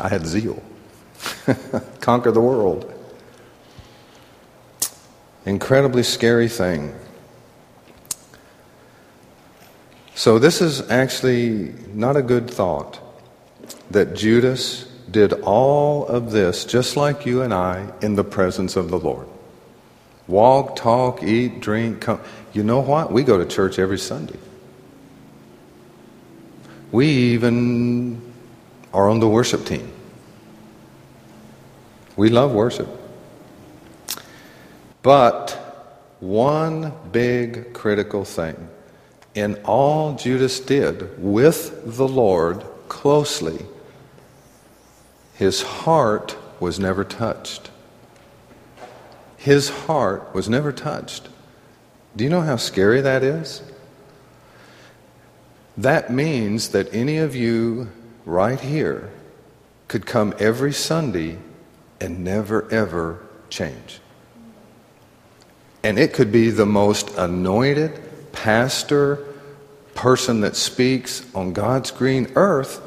[0.00, 0.62] I had zeal.
[2.00, 2.92] Conquer the world.
[5.46, 6.94] Incredibly scary thing.
[10.14, 13.00] So, this is actually not a good thought
[13.90, 18.90] that Judas did all of this just like you and I in the presence of
[18.90, 19.26] the Lord.
[20.26, 22.20] Walk, talk, eat, drink, come.
[22.52, 23.12] You know what?
[23.12, 24.38] We go to church every Sunday.
[26.90, 28.22] We even
[28.92, 29.92] are on the worship team.
[32.16, 32.88] We love worship.
[35.02, 35.50] But
[36.20, 38.68] one big critical thing
[39.34, 43.64] in all Judas did with the Lord closely,
[45.34, 47.70] his heart was never touched.
[49.36, 51.28] His heart was never touched.
[52.18, 53.62] Do you know how scary that is?
[55.76, 57.92] That means that any of you
[58.26, 59.08] right here
[59.86, 61.38] could come every Sunday
[62.00, 64.00] and never ever change.
[65.84, 69.24] And it could be the most anointed pastor,
[69.94, 72.80] person that speaks on God's green earth,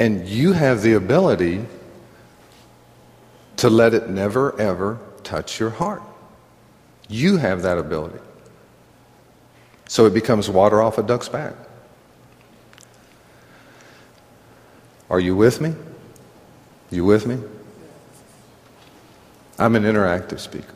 [0.00, 1.64] and you have the ability
[3.58, 6.02] to let it never ever touch your heart.
[7.12, 8.18] You have that ability.
[9.86, 11.52] So it becomes water off a duck's back.
[15.10, 15.74] Are you with me?
[16.90, 17.38] You with me?
[19.58, 20.72] I'm an interactive speaker.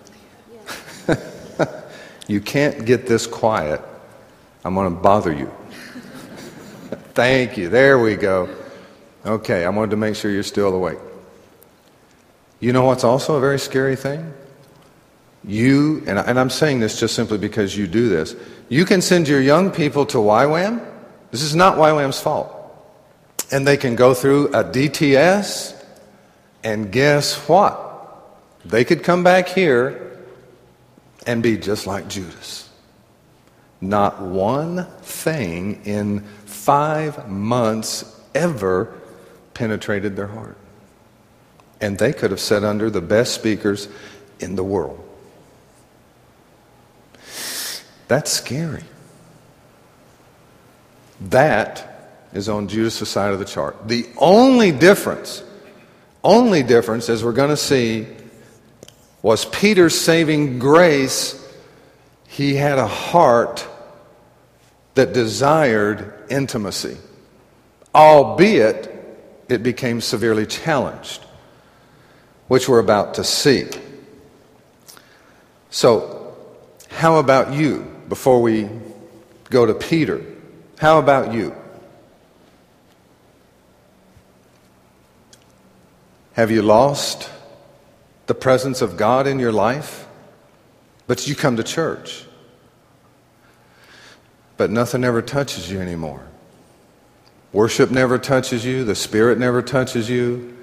[2.29, 3.81] you can't get this quiet.
[4.62, 5.46] I'm going to bother you.
[7.14, 7.70] Thank you.
[7.70, 8.55] There we go.
[9.25, 10.99] Okay, I wanted to make sure you're still awake.
[12.61, 14.35] You know what's also a very scary thing?
[15.46, 18.35] You, and, and I'm saying this just simply because you do this,
[18.68, 20.85] you can send your young people to YWAM.
[21.30, 22.52] This is not YWAM's fault.
[23.52, 25.80] And they can go through a DTS,
[26.64, 27.82] and guess what?
[28.64, 30.18] They could come back here
[31.26, 32.68] and be just like Judas.
[33.80, 38.92] Not one thing in five months ever
[39.54, 40.56] penetrated their heart.
[41.80, 43.87] And they could have sat under the best speakers
[44.40, 45.06] in the world.
[48.09, 48.85] That's scary.
[51.21, 53.88] That is on Judas' side of the chart.
[53.88, 55.42] The only difference,
[56.23, 58.07] only difference, as we're going to see,
[59.23, 61.42] was Peter's saving grace.
[62.29, 63.67] He had a heart
[64.94, 66.96] that desired intimacy,
[67.94, 68.92] albeit
[69.48, 71.25] it became severely challenged,
[72.48, 73.67] which we're about to see.
[75.71, 76.37] So,
[76.88, 77.96] how about you?
[78.09, 78.69] Before we
[79.50, 80.25] go to Peter.
[80.79, 81.54] How about you?
[86.35, 87.31] Have you lost
[88.27, 90.07] the presence of God in your life?
[91.07, 92.25] But you come to church.
[94.57, 96.27] But nothing ever touches you anymore.
[97.52, 98.85] Worship never touches you.
[98.85, 100.57] The Spirit never touches you.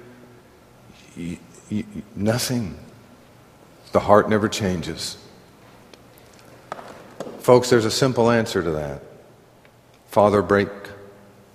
[1.16, 1.38] you,
[1.68, 1.84] you
[2.14, 2.78] nothing.
[3.92, 5.16] The heart never changes.
[7.44, 9.02] Folks, there's a simple answer to that.
[10.06, 10.70] Father, break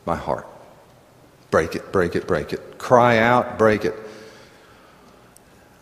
[0.06, 0.46] my heart.
[1.50, 2.78] Break it, break it, break it.
[2.78, 3.96] Cry out, break it.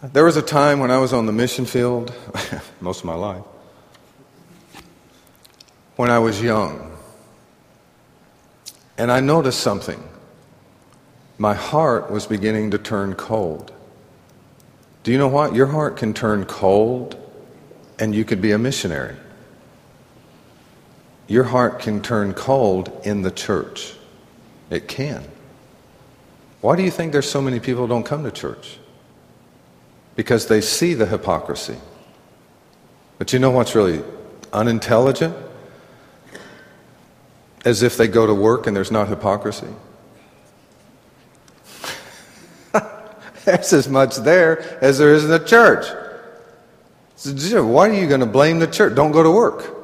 [0.01, 2.13] There was a time when I was on the mission field,
[2.79, 3.43] most of my life,
[5.97, 6.97] when I was young.
[8.97, 10.01] And I noticed something.
[11.37, 13.73] My heart was beginning to turn cold.
[15.03, 15.53] Do you know what?
[15.53, 17.17] Your heart can turn cold
[17.99, 19.17] and you could be a missionary.
[21.27, 23.93] Your heart can turn cold in the church.
[24.69, 25.23] It can.
[26.61, 28.77] Why do you think there's so many people who don't come to church?
[30.15, 31.77] Because they see the hypocrisy.
[33.17, 34.03] But you know what's really
[34.53, 35.35] unintelligent?
[37.65, 39.67] As if they go to work and there's not hypocrisy.
[43.45, 45.85] there's as much there as there is in the church.
[47.17, 48.95] So, why are you going to blame the church?
[48.95, 49.76] Don't go to work.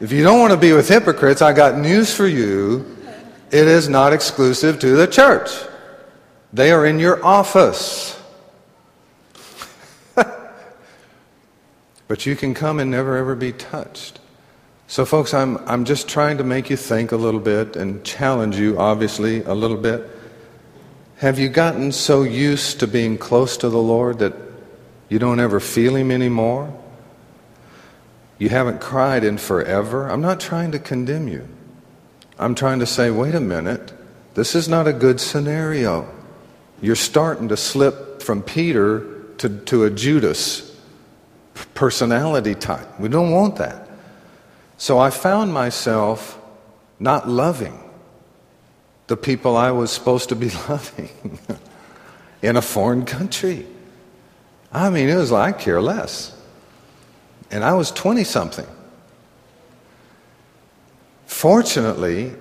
[0.00, 2.96] If you don't want to be with hypocrites, I got news for you.
[3.50, 5.50] It is not exclusive to the church.
[6.54, 8.18] They are in your office.
[12.08, 14.20] but you can come and never ever be touched.
[14.86, 18.56] So, folks, I'm, I'm just trying to make you think a little bit and challenge
[18.56, 20.08] you, obviously, a little bit.
[21.18, 24.32] Have you gotten so used to being close to the Lord that
[25.10, 26.74] you don't ever feel Him anymore?
[28.40, 30.08] You haven't cried in forever.
[30.08, 31.46] I'm not trying to condemn you.
[32.38, 33.92] I'm trying to say, wait a minute,
[34.32, 36.08] this is not a good scenario.
[36.80, 40.74] You're starting to slip from Peter to, to a Judas
[41.74, 42.98] personality type.
[42.98, 43.86] We don't want that.
[44.78, 46.40] So I found myself
[46.98, 47.78] not loving
[49.08, 51.10] the people I was supposed to be loving
[52.40, 53.66] in a foreign country.
[54.72, 56.34] I mean, it was like, I care less.
[57.50, 58.66] And I was 20 something.
[61.26, 62.32] Fortunately,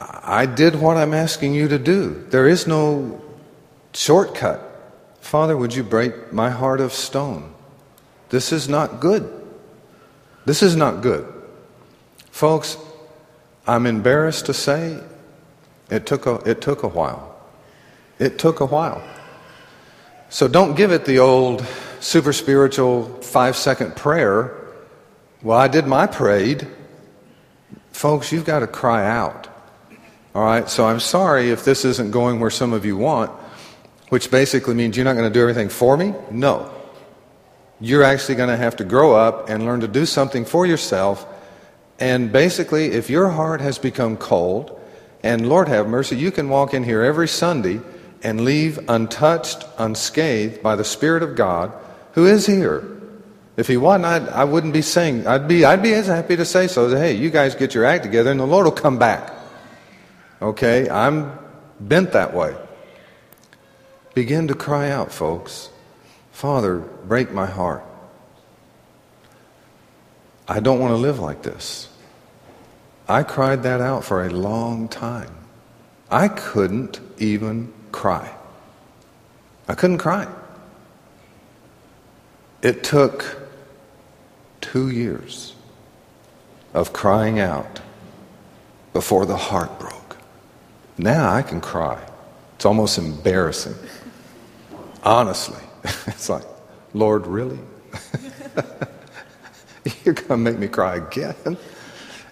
[0.00, 2.26] I did what I'm asking you to do.
[2.30, 3.20] There is no
[3.92, 4.64] shortcut.
[5.20, 7.52] Father, would you break my heart of stone?
[8.30, 9.30] This is not good.
[10.44, 11.26] This is not good.
[12.30, 12.76] Folks,
[13.66, 14.98] I'm embarrassed to say
[15.90, 17.36] it took a, it took a while.
[18.18, 19.02] It took a while.
[20.30, 21.66] So don't give it the old
[22.00, 24.54] super spiritual five second prayer.
[25.42, 26.66] Well, I did my parade.
[27.92, 29.48] Folks, you've got to cry out.
[30.34, 33.30] All right, so I'm sorry if this isn't going where some of you want,
[34.10, 36.14] which basically means you're not going to do everything for me.
[36.30, 36.70] No.
[37.80, 41.26] You're actually going to have to grow up and learn to do something for yourself.
[41.98, 44.78] And basically, if your heart has become cold,
[45.22, 47.80] and Lord have mercy, you can walk in here every Sunday
[48.22, 51.72] and leave untouched, unscathed by the Spirit of God
[52.12, 52.84] who is here.
[53.56, 56.44] If he wasn't, I would not be saying, I'd be, I'd be as happy to
[56.44, 56.88] say so.
[56.88, 59.32] That, hey, you guys get your act together and the Lord will come back.
[60.40, 60.88] Okay?
[60.88, 61.36] I'm
[61.80, 62.54] bent that way.
[64.14, 65.70] Begin to cry out, folks.
[66.30, 67.84] Father, break my heart.
[70.46, 71.88] I don't want to live like this.
[73.08, 75.34] I cried that out for a long time.
[76.10, 78.32] I couldn't even cry.
[79.66, 80.28] I couldn't cry.
[82.62, 83.38] It took
[84.60, 85.54] two years
[86.74, 87.80] of crying out
[88.92, 90.16] before the heart broke.
[90.96, 92.02] Now I can cry.
[92.56, 93.74] It's almost embarrassing.
[95.04, 96.44] Honestly, it's like,
[96.92, 97.58] Lord, really?
[100.04, 101.56] You're going to make me cry again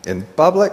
[0.07, 0.73] in public?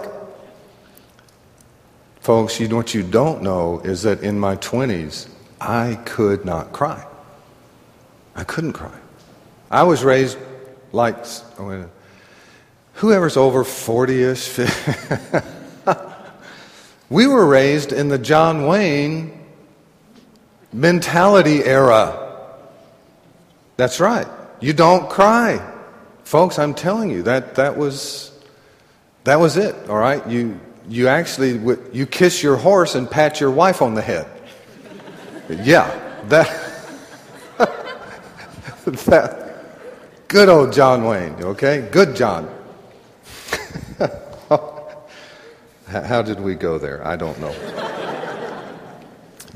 [2.20, 5.28] Folks, you, what you don't know is that in my 20s,
[5.60, 7.06] I could not cry.
[8.34, 8.98] I couldn't cry.
[9.70, 10.36] I was raised
[10.92, 11.16] like
[11.58, 11.88] oh,
[12.94, 14.58] whoever's over 40 ish.
[17.10, 19.40] we were raised in the John Wayne
[20.72, 22.20] mentality era.
[23.76, 24.26] That's right.
[24.60, 25.72] You don't cry.
[26.24, 28.32] Folks, I'm telling you, that, that, was,
[29.24, 30.26] that was it, all right?
[30.26, 30.58] You,
[30.88, 31.58] you actually
[31.92, 34.26] you kiss your horse and pat your wife on the head.
[35.48, 35.88] Yeah,
[36.28, 36.48] that,
[38.84, 39.43] that,
[40.34, 41.88] Good old John Wayne, okay?
[41.92, 42.52] Good John.
[45.86, 47.06] How did we go there?
[47.06, 47.54] I don't know.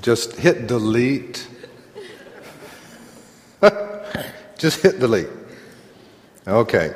[0.00, 1.48] Just hit delete.
[4.56, 5.26] Just hit delete.
[6.46, 6.94] Okay.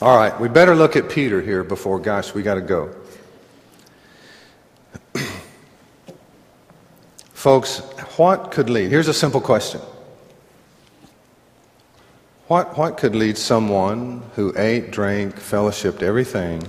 [0.00, 2.92] All right, we better look at Peter here before, gosh, we got to go.
[7.34, 7.78] Folks,
[8.16, 8.90] what could lead?
[8.90, 9.80] Here's a simple question
[12.48, 16.62] What, what could lead someone who ate, drank, fellowshipped, everything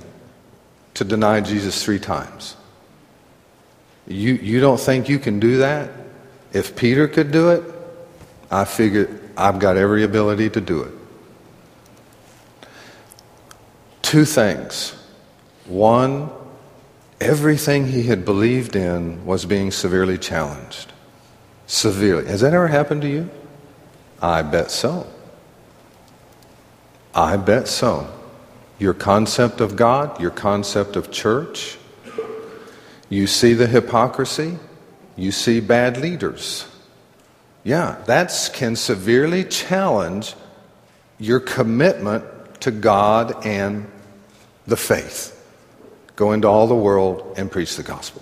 [0.93, 2.55] to deny Jesus three times?
[4.07, 5.89] You, you don't think you can do that?
[6.51, 7.63] If Peter could do it,
[8.51, 10.93] I figured I've got every ability to do it.
[14.03, 14.95] Two things.
[15.65, 16.29] One,
[17.19, 20.91] everything he had believed in was being severely challenged.
[21.65, 22.27] Severely.
[22.27, 23.29] Has that ever happened to you?
[24.21, 25.07] I bet so.
[27.13, 28.07] I bet so.
[28.79, 31.77] Your concept of God, your concept of church,
[33.09, 34.57] you see the hypocrisy,
[35.15, 36.67] you see bad leaders.
[37.63, 40.33] Yeah, that can severely challenge
[41.19, 42.25] your commitment
[42.61, 43.89] to God and
[44.65, 45.29] the faith.
[46.15, 48.21] Go into all the world and preach the gospel.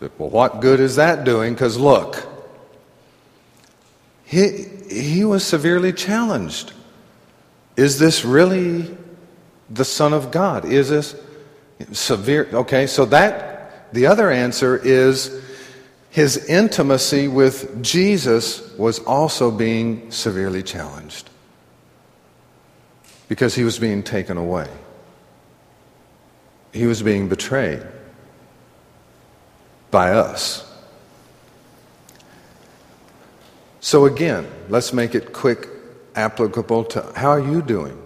[0.00, 1.54] Well, what good is that doing?
[1.54, 2.26] Because look,
[4.24, 6.72] he, he was severely challenged.
[7.78, 8.98] Is this really
[9.70, 10.64] the Son of God?
[10.64, 11.14] Is this
[11.92, 12.48] severe?
[12.52, 15.40] Okay, so that, the other answer is
[16.10, 21.30] his intimacy with Jesus was also being severely challenged
[23.28, 24.66] because he was being taken away.
[26.72, 27.86] He was being betrayed
[29.92, 30.68] by us.
[33.78, 35.68] So, again, let's make it quick,
[36.18, 38.00] applicable to how are you doing?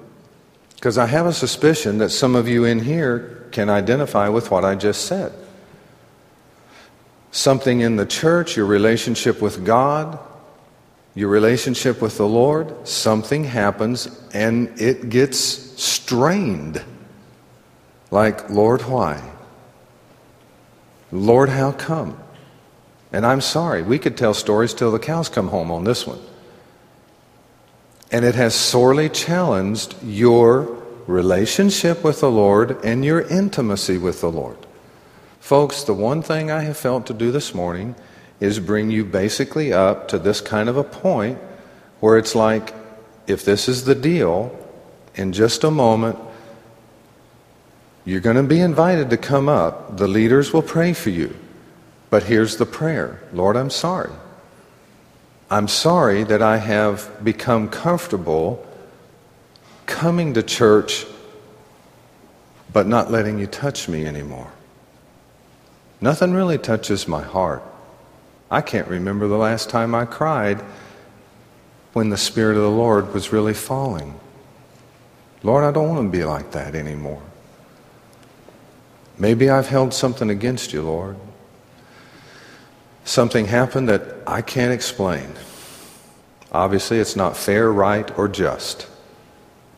[0.75, 4.65] Because I have a suspicion that some of you in here can identify with what
[4.65, 5.33] I just said.
[7.31, 10.19] Something in the church, your relationship with God,
[11.15, 16.83] your relationship with the Lord, something happens and it gets strained.
[18.11, 19.23] Like, Lord, why?
[21.11, 22.19] Lord, how come?
[23.13, 26.21] And I'm sorry, we could tell stories till the cows come home on this one.
[28.13, 34.31] And it has sorely challenged your relationship with the Lord and your intimacy with the
[34.31, 34.59] Lord.
[35.41, 37.97] Folks, the one thing I have felt to do this morning
[38.39, 41.39] is bring you basically up to this kind of a point
[42.01, 42.75] where it's like,
[43.27, 44.57] if this is the deal,
[45.15, 46.19] in just a moment,
[48.05, 49.97] you're going to be invited to come up.
[49.97, 51.37] The leaders will pray for you.
[52.11, 54.13] But here's the prayer Lord, I'm sorry.
[55.53, 58.67] I'm sorry that I have become comfortable
[59.85, 61.05] coming to church
[62.73, 64.51] but not letting you touch me anymore.
[66.01, 67.63] Nothing really touches my heart.
[68.51, 70.63] I can't remember the last time I cried
[71.93, 74.19] when the Spirit of the Lord was really falling.
[75.43, 77.23] Lord, I don't want to be like that anymore.
[79.19, 81.19] Maybe I've held something against you, Lord.
[83.05, 85.29] Something happened that I can't explain.
[86.53, 88.87] Obviously, it's not fair, right, or just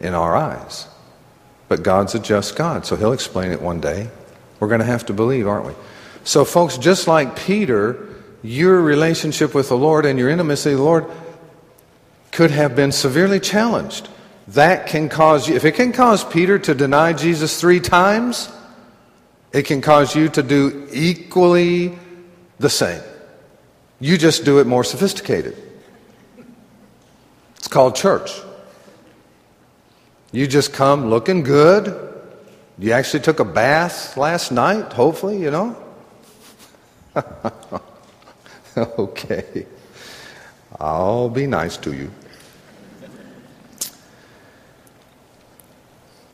[0.00, 0.86] in our eyes.
[1.68, 4.10] But God's a just God, so He'll explain it one day.
[4.60, 5.74] We're going to have to believe, aren't we?
[6.24, 8.08] So, folks, just like Peter,
[8.42, 11.06] your relationship with the Lord and your intimacy with the Lord
[12.32, 14.08] could have been severely challenged.
[14.48, 18.52] That can cause you, if it can cause Peter to deny Jesus three times,
[19.52, 21.96] it can cause you to do equally
[22.58, 23.00] the same.
[24.00, 25.56] You just do it more sophisticated.
[27.56, 28.30] It's called church.
[30.32, 32.12] You just come looking good.
[32.78, 35.76] You actually took a bath last night, hopefully, you know?
[38.76, 39.66] okay.
[40.80, 42.10] I'll be nice to you.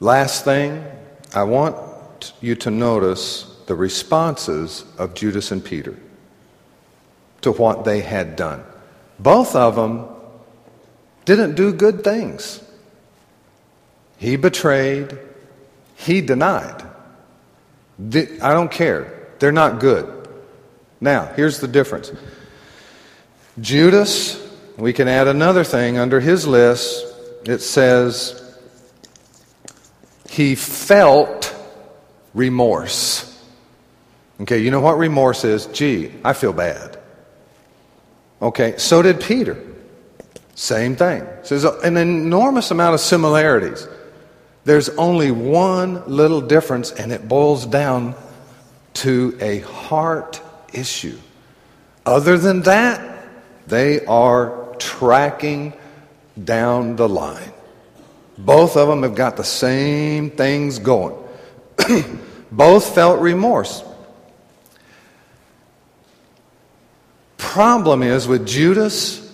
[0.01, 0.83] Last thing,
[1.35, 5.95] I want you to notice the responses of Judas and Peter
[7.43, 8.63] to what they had done.
[9.19, 10.07] Both of them
[11.25, 12.63] didn't do good things.
[14.19, 15.19] He betrayed,
[15.97, 16.83] he denied.
[17.99, 19.29] I don't care.
[19.39, 20.29] They're not good.
[21.01, 22.13] Now, here's the difference
[23.61, 24.39] Judas,
[24.77, 27.07] we can add another thing under his list.
[27.47, 28.37] It says
[30.29, 31.55] he felt
[32.35, 33.27] remorse.
[34.43, 35.67] Okay, you know what remorse is?
[35.67, 37.00] Gee, I feel bad.
[38.43, 39.63] Okay, so did Peter.
[40.55, 41.27] Same thing.
[41.43, 43.87] So there's an enormous amount of similarities.
[44.65, 48.15] There's only one little difference, and it boils down
[48.95, 50.41] to a heart
[50.73, 51.19] issue.
[52.05, 53.25] Other than that,
[53.67, 55.73] they are tracking
[56.43, 57.53] down the line.
[58.37, 61.17] Both of them have got the same things going.
[62.51, 63.85] Both felt remorse.
[67.51, 69.29] Problem is with Judas,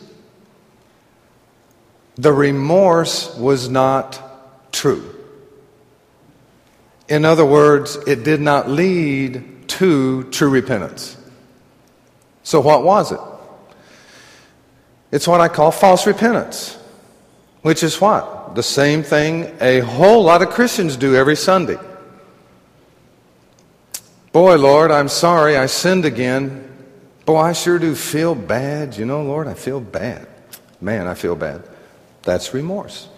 [2.14, 5.14] the remorse was not true.
[7.10, 11.14] In other words, it did not lead to true repentance.
[12.42, 13.20] So, what was it?
[15.12, 16.78] It's what I call false repentance,
[17.60, 18.54] which is what?
[18.54, 21.76] The same thing a whole lot of Christians do every Sunday.
[24.32, 26.65] Boy, Lord, I'm sorry I sinned again.
[27.26, 28.96] Boy, I sure do feel bad.
[28.96, 30.26] You know, Lord, I feel bad.
[30.80, 31.62] Man, I feel bad.
[32.22, 33.08] That's remorse.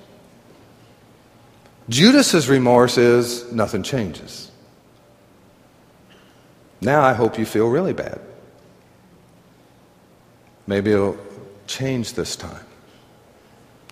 [1.88, 4.50] Judas's remorse is nothing changes.
[6.80, 8.20] Now I hope you feel really bad.
[10.66, 11.18] Maybe it'll
[11.66, 12.64] change this time.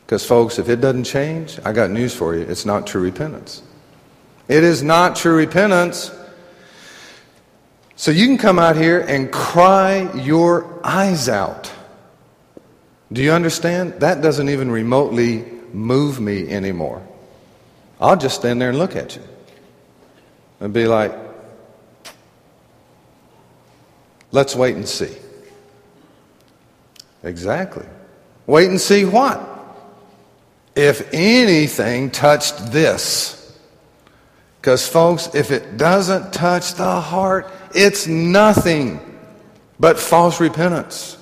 [0.04, 2.42] Because, folks, if it doesn't change, I got news for you.
[2.42, 3.62] It's not true repentance.
[4.46, 6.12] It is not true repentance.
[7.97, 11.72] So you can come out here and cry your eyes out.
[13.11, 13.94] Do you understand?
[14.01, 17.07] That doesn't even remotely move me anymore.
[17.99, 19.22] I'll just stand there and look at you
[20.61, 21.12] and be like,
[24.30, 25.16] let's wait and see.
[27.22, 27.86] Exactly.
[28.47, 29.40] Wait and see what?
[30.74, 33.32] If anything touched this.
[34.61, 38.99] Because, folks, if it doesn't touch the heart, it's nothing
[39.79, 41.18] but false repentance.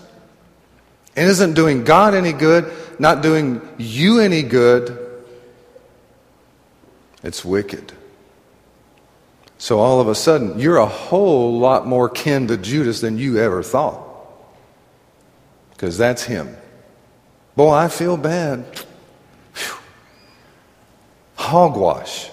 [1.17, 5.25] It isn't doing God any good, not doing you any good.
[7.23, 7.93] It's wicked.
[9.59, 13.39] So all of a sudden, you're a whole lot more kin to Judas than you
[13.39, 14.01] ever thought.
[15.71, 16.57] Because that's him.
[17.57, 18.65] Boy, I feel bad.
[19.55, 19.77] Whew.
[21.37, 22.31] Hogwash.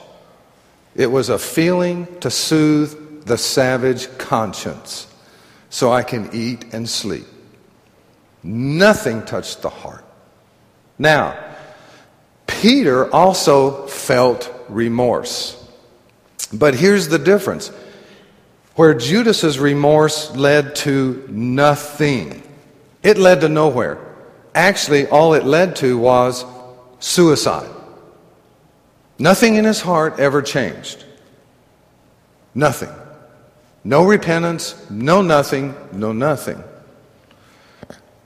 [0.95, 5.07] It was a feeling to soothe the savage conscience
[5.69, 7.25] so I can eat and sleep.
[8.43, 10.03] Nothing touched the heart.
[10.97, 11.37] Now,
[12.47, 15.57] Peter also felt remorse.
[16.53, 17.69] But here's the difference
[18.75, 22.43] where Judas's remorse led to nothing,
[23.03, 23.99] it led to nowhere.
[24.53, 26.45] Actually, all it led to was
[26.99, 27.69] suicide.
[29.17, 31.05] Nothing in his heart ever changed.
[32.53, 32.89] Nothing.
[33.83, 36.63] No repentance, no nothing, no nothing.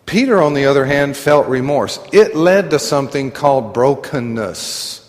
[0.06, 2.00] Peter, on the other hand, felt remorse.
[2.12, 5.02] It led to something called brokenness.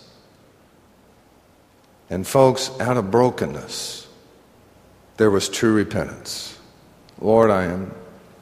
[2.09, 4.07] And, folks, out of brokenness,
[5.17, 6.57] there was true repentance.
[7.19, 7.93] Lord, I am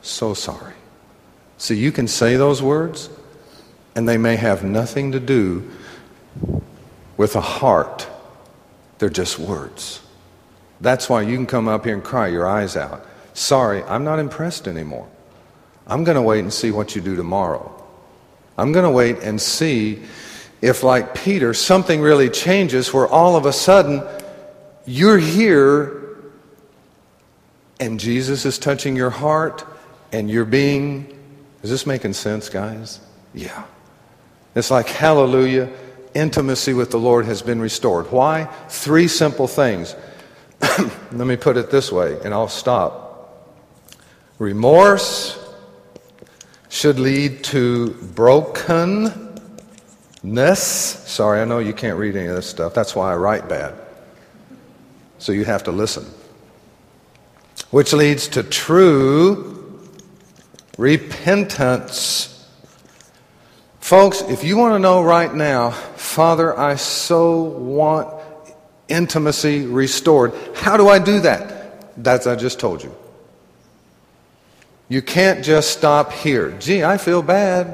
[0.01, 0.73] so sorry.
[1.57, 3.09] See, you can say those words,
[3.95, 5.71] and they may have nothing to do
[7.17, 8.07] with a heart.
[8.99, 10.01] They're just words.
[10.81, 13.05] That's why you can come up here and cry your eyes out.
[13.33, 15.07] Sorry, I'm not impressed anymore.
[15.87, 17.71] I'm going to wait and see what you do tomorrow.
[18.57, 20.01] I'm going to wait and see
[20.61, 24.03] if, like Peter, something really changes where all of a sudden
[24.85, 26.17] you're here
[27.79, 29.65] and Jesus is touching your heart
[30.11, 31.11] and you're being.
[31.61, 32.99] Is this making sense, guys?
[33.33, 33.65] Yeah.
[34.55, 35.69] It's like, hallelujah,
[36.13, 38.11] intimacy with the Lord has been restored.
[38.11, 38.45] Why?
[38.69, 39.95] Three simple things.
[41.11, 43.03] Let me put it this way, and I'll stop.
[44.39, 45.41] Remorse
[46.69, 49.29] should lead to brokenness.
[50.59, 52.73] Sorry, I know you can't read any of this stuff.
[52.73, 53.75] That's why I write bad.
[55.19, 56.05] So you have to listen.
[57.71, 59.79] Which leads to true
[60.77, 62.31] repentance.
[63.79, 68.14] Folks, if you want to know right now, Father, I so want
[68.87, 70.33] intimacy restored.
[70.55, 72.03] How do I do that?
[72.03, 72.95] That's I just told you.
[74.87, 76.51] You can't just stop here.
[76.59, 77.67] Gee, I feel bad.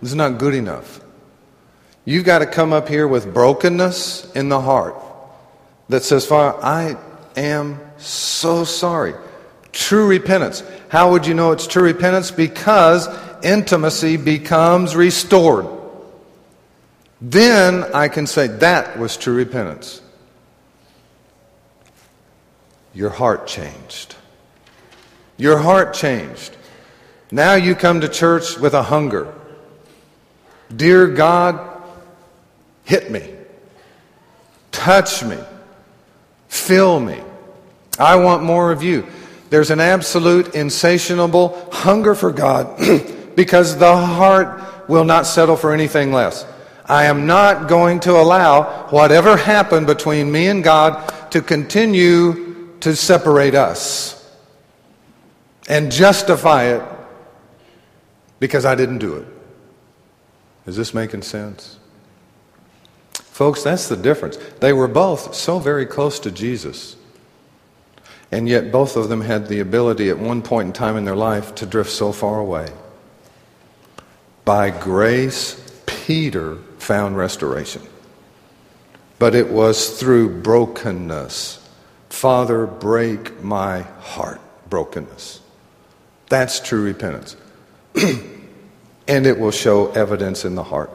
[0.00, 1.00] This is not good enough.
[2.04, 4.94] You've got to come up here with brokenness in the heart
[5.88, 6.96] that says, Father, I
[7.36, 9.14] am so sorry.
[9.72, 10.62] True repentance.
[10.88, 12.30] How would you know it's true repentance?
[12.30, 13.08] Because
[13.42, 15.66] intimacy becomes restored.
[17.20, 20.00] Then I can say that was true repentance.
[22.94, 24.14] Your heart changed.
[25.36, 26.56] Your heart changed.
[27.30, 29.34] Now you come to church with a hunger.
[30.74, 31.60] Dear God,
[32.84, 33.28] hit me,
[34.70, 35.38] touch me,
[36.48, 37.20] fill me.
[37.98, 39.06] I want more of you.
[39.50, 42.78] There's an absolute, insatiable hunger for God
[43.36, 46.46] because the heart will not settle for anything less.
[46.86, 52.43] I am not going to allow whatever happened between me and God to continue
[52.84, 54.30] to separate us
[55.70, 56.82] and justify it
[58.38, 59.26] because I didn't do it.
[60.66, 61.78] Is this making sense?
[63.14, 64.36] Folks, that's the difference.
[64.60, 66.96] They were both so very close to Jesus.
[68.30, 71.16] And yet, both of them had the ability at one point in time in their
[71.16, 72.68] life to drift so far away.
[74.44, 77.80] By grace, Peter found restoration.
[79.18, 81.63] But it was through brokenness.
[82.14, 84.40] Father, break my heart.
[84.70, 85.40] Brokenness.
[86.28, 87.36] That's true repentance.
[89.08, 90.90] and it will show evidence in the heart.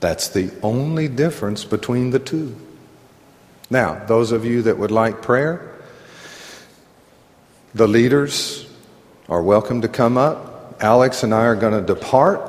[0.00, 2.54] That's the only difference between the two.
[3.70, 5.80] Now, those of you that would like prayer,
[7.74, 8.68] the leaders
[9.30, 10.82] are welcome to come up.
[10.82, 12.42] Alex and I are going to depart.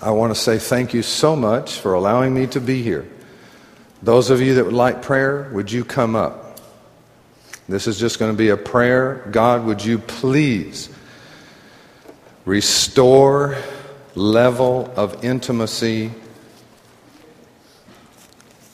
[0.00, 3.06] I want to say thank you so much for allowing me to be here.
[4.02, 6.60] Those of you that would like prayer, would you come up?
[7.68, 9.28] This is just going to be a prayer.
[9.30, 10.88] God, would you please
[12.44, 13.58] restore
[14.14, 16.12] level of intimacy?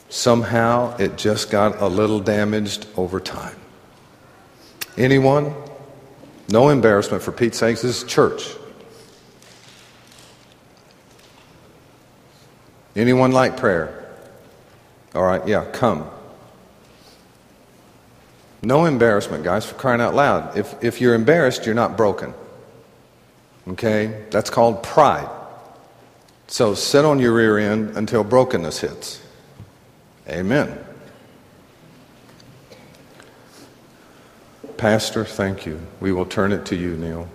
[0.09, 3.57] Somehow it just got a little damaged over time.
[4.97, 5.53] Anyone?
[6.47, 7.81] No embarrassment for Pete's sakes.
[7.81, 8.55] This is church.
[12.95, 14.04] Anyone like prayer?
[15.15, 16.09] All right, yeah, come.
[18.61, 20.57] No embarrassment, guys, for crying out loud.
[20.57, 22.33] If, if you're embarrassed, you're not broken.
[23.67, 24.25] Okay?
[24.31, 25.29] That's called pride.
[26.47, 29.21] So sit on your rear end until brokenness hits.
[30.27, 30.77] Amen.
[34.77, 35.79] Pastor, thank you.
[36.01, 37.29] We will turn it to you, Neil.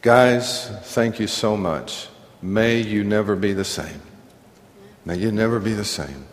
[0.00, 2.08] Guys, thank you so much.
[2.40, 4.00] May you never be the same.
[5.04, 6.26] May you never be the same.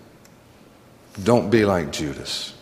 [1.21, 2.53] Don't be like Judas.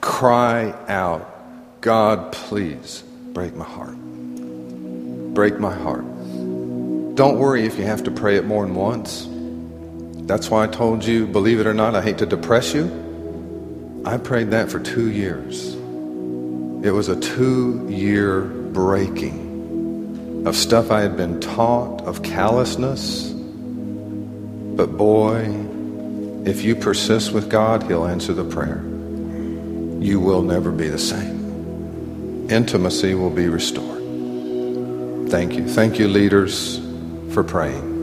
[0.00, 3.02] Cry out, God, please
[3.32, 3.96] break my heart.
[5.34, 6.04] Break my heart.
[7.14, 9.28] Don't worry if you have to pray it more than once.
[10.26, 14.02] That's why I told you, believe it or not, I hate to depress you.
[14.04, 15.74] I prayed that for two years.
[16.84, 23.33] It was a two year breaking of stuff I had been taught, of callousness.
[24.76, 25.44] But boy,
[26.44, 28.82] if you persist with God, He'll answer the prayer.
[30.00, 32.50] You will never be the same.
[32.50, 34.02] Intimacy will be restored.
[35.30, 35.66] Thank you.
[35.68, 36.80] Thank you, leaders,
[37.32, 37.93] for praying.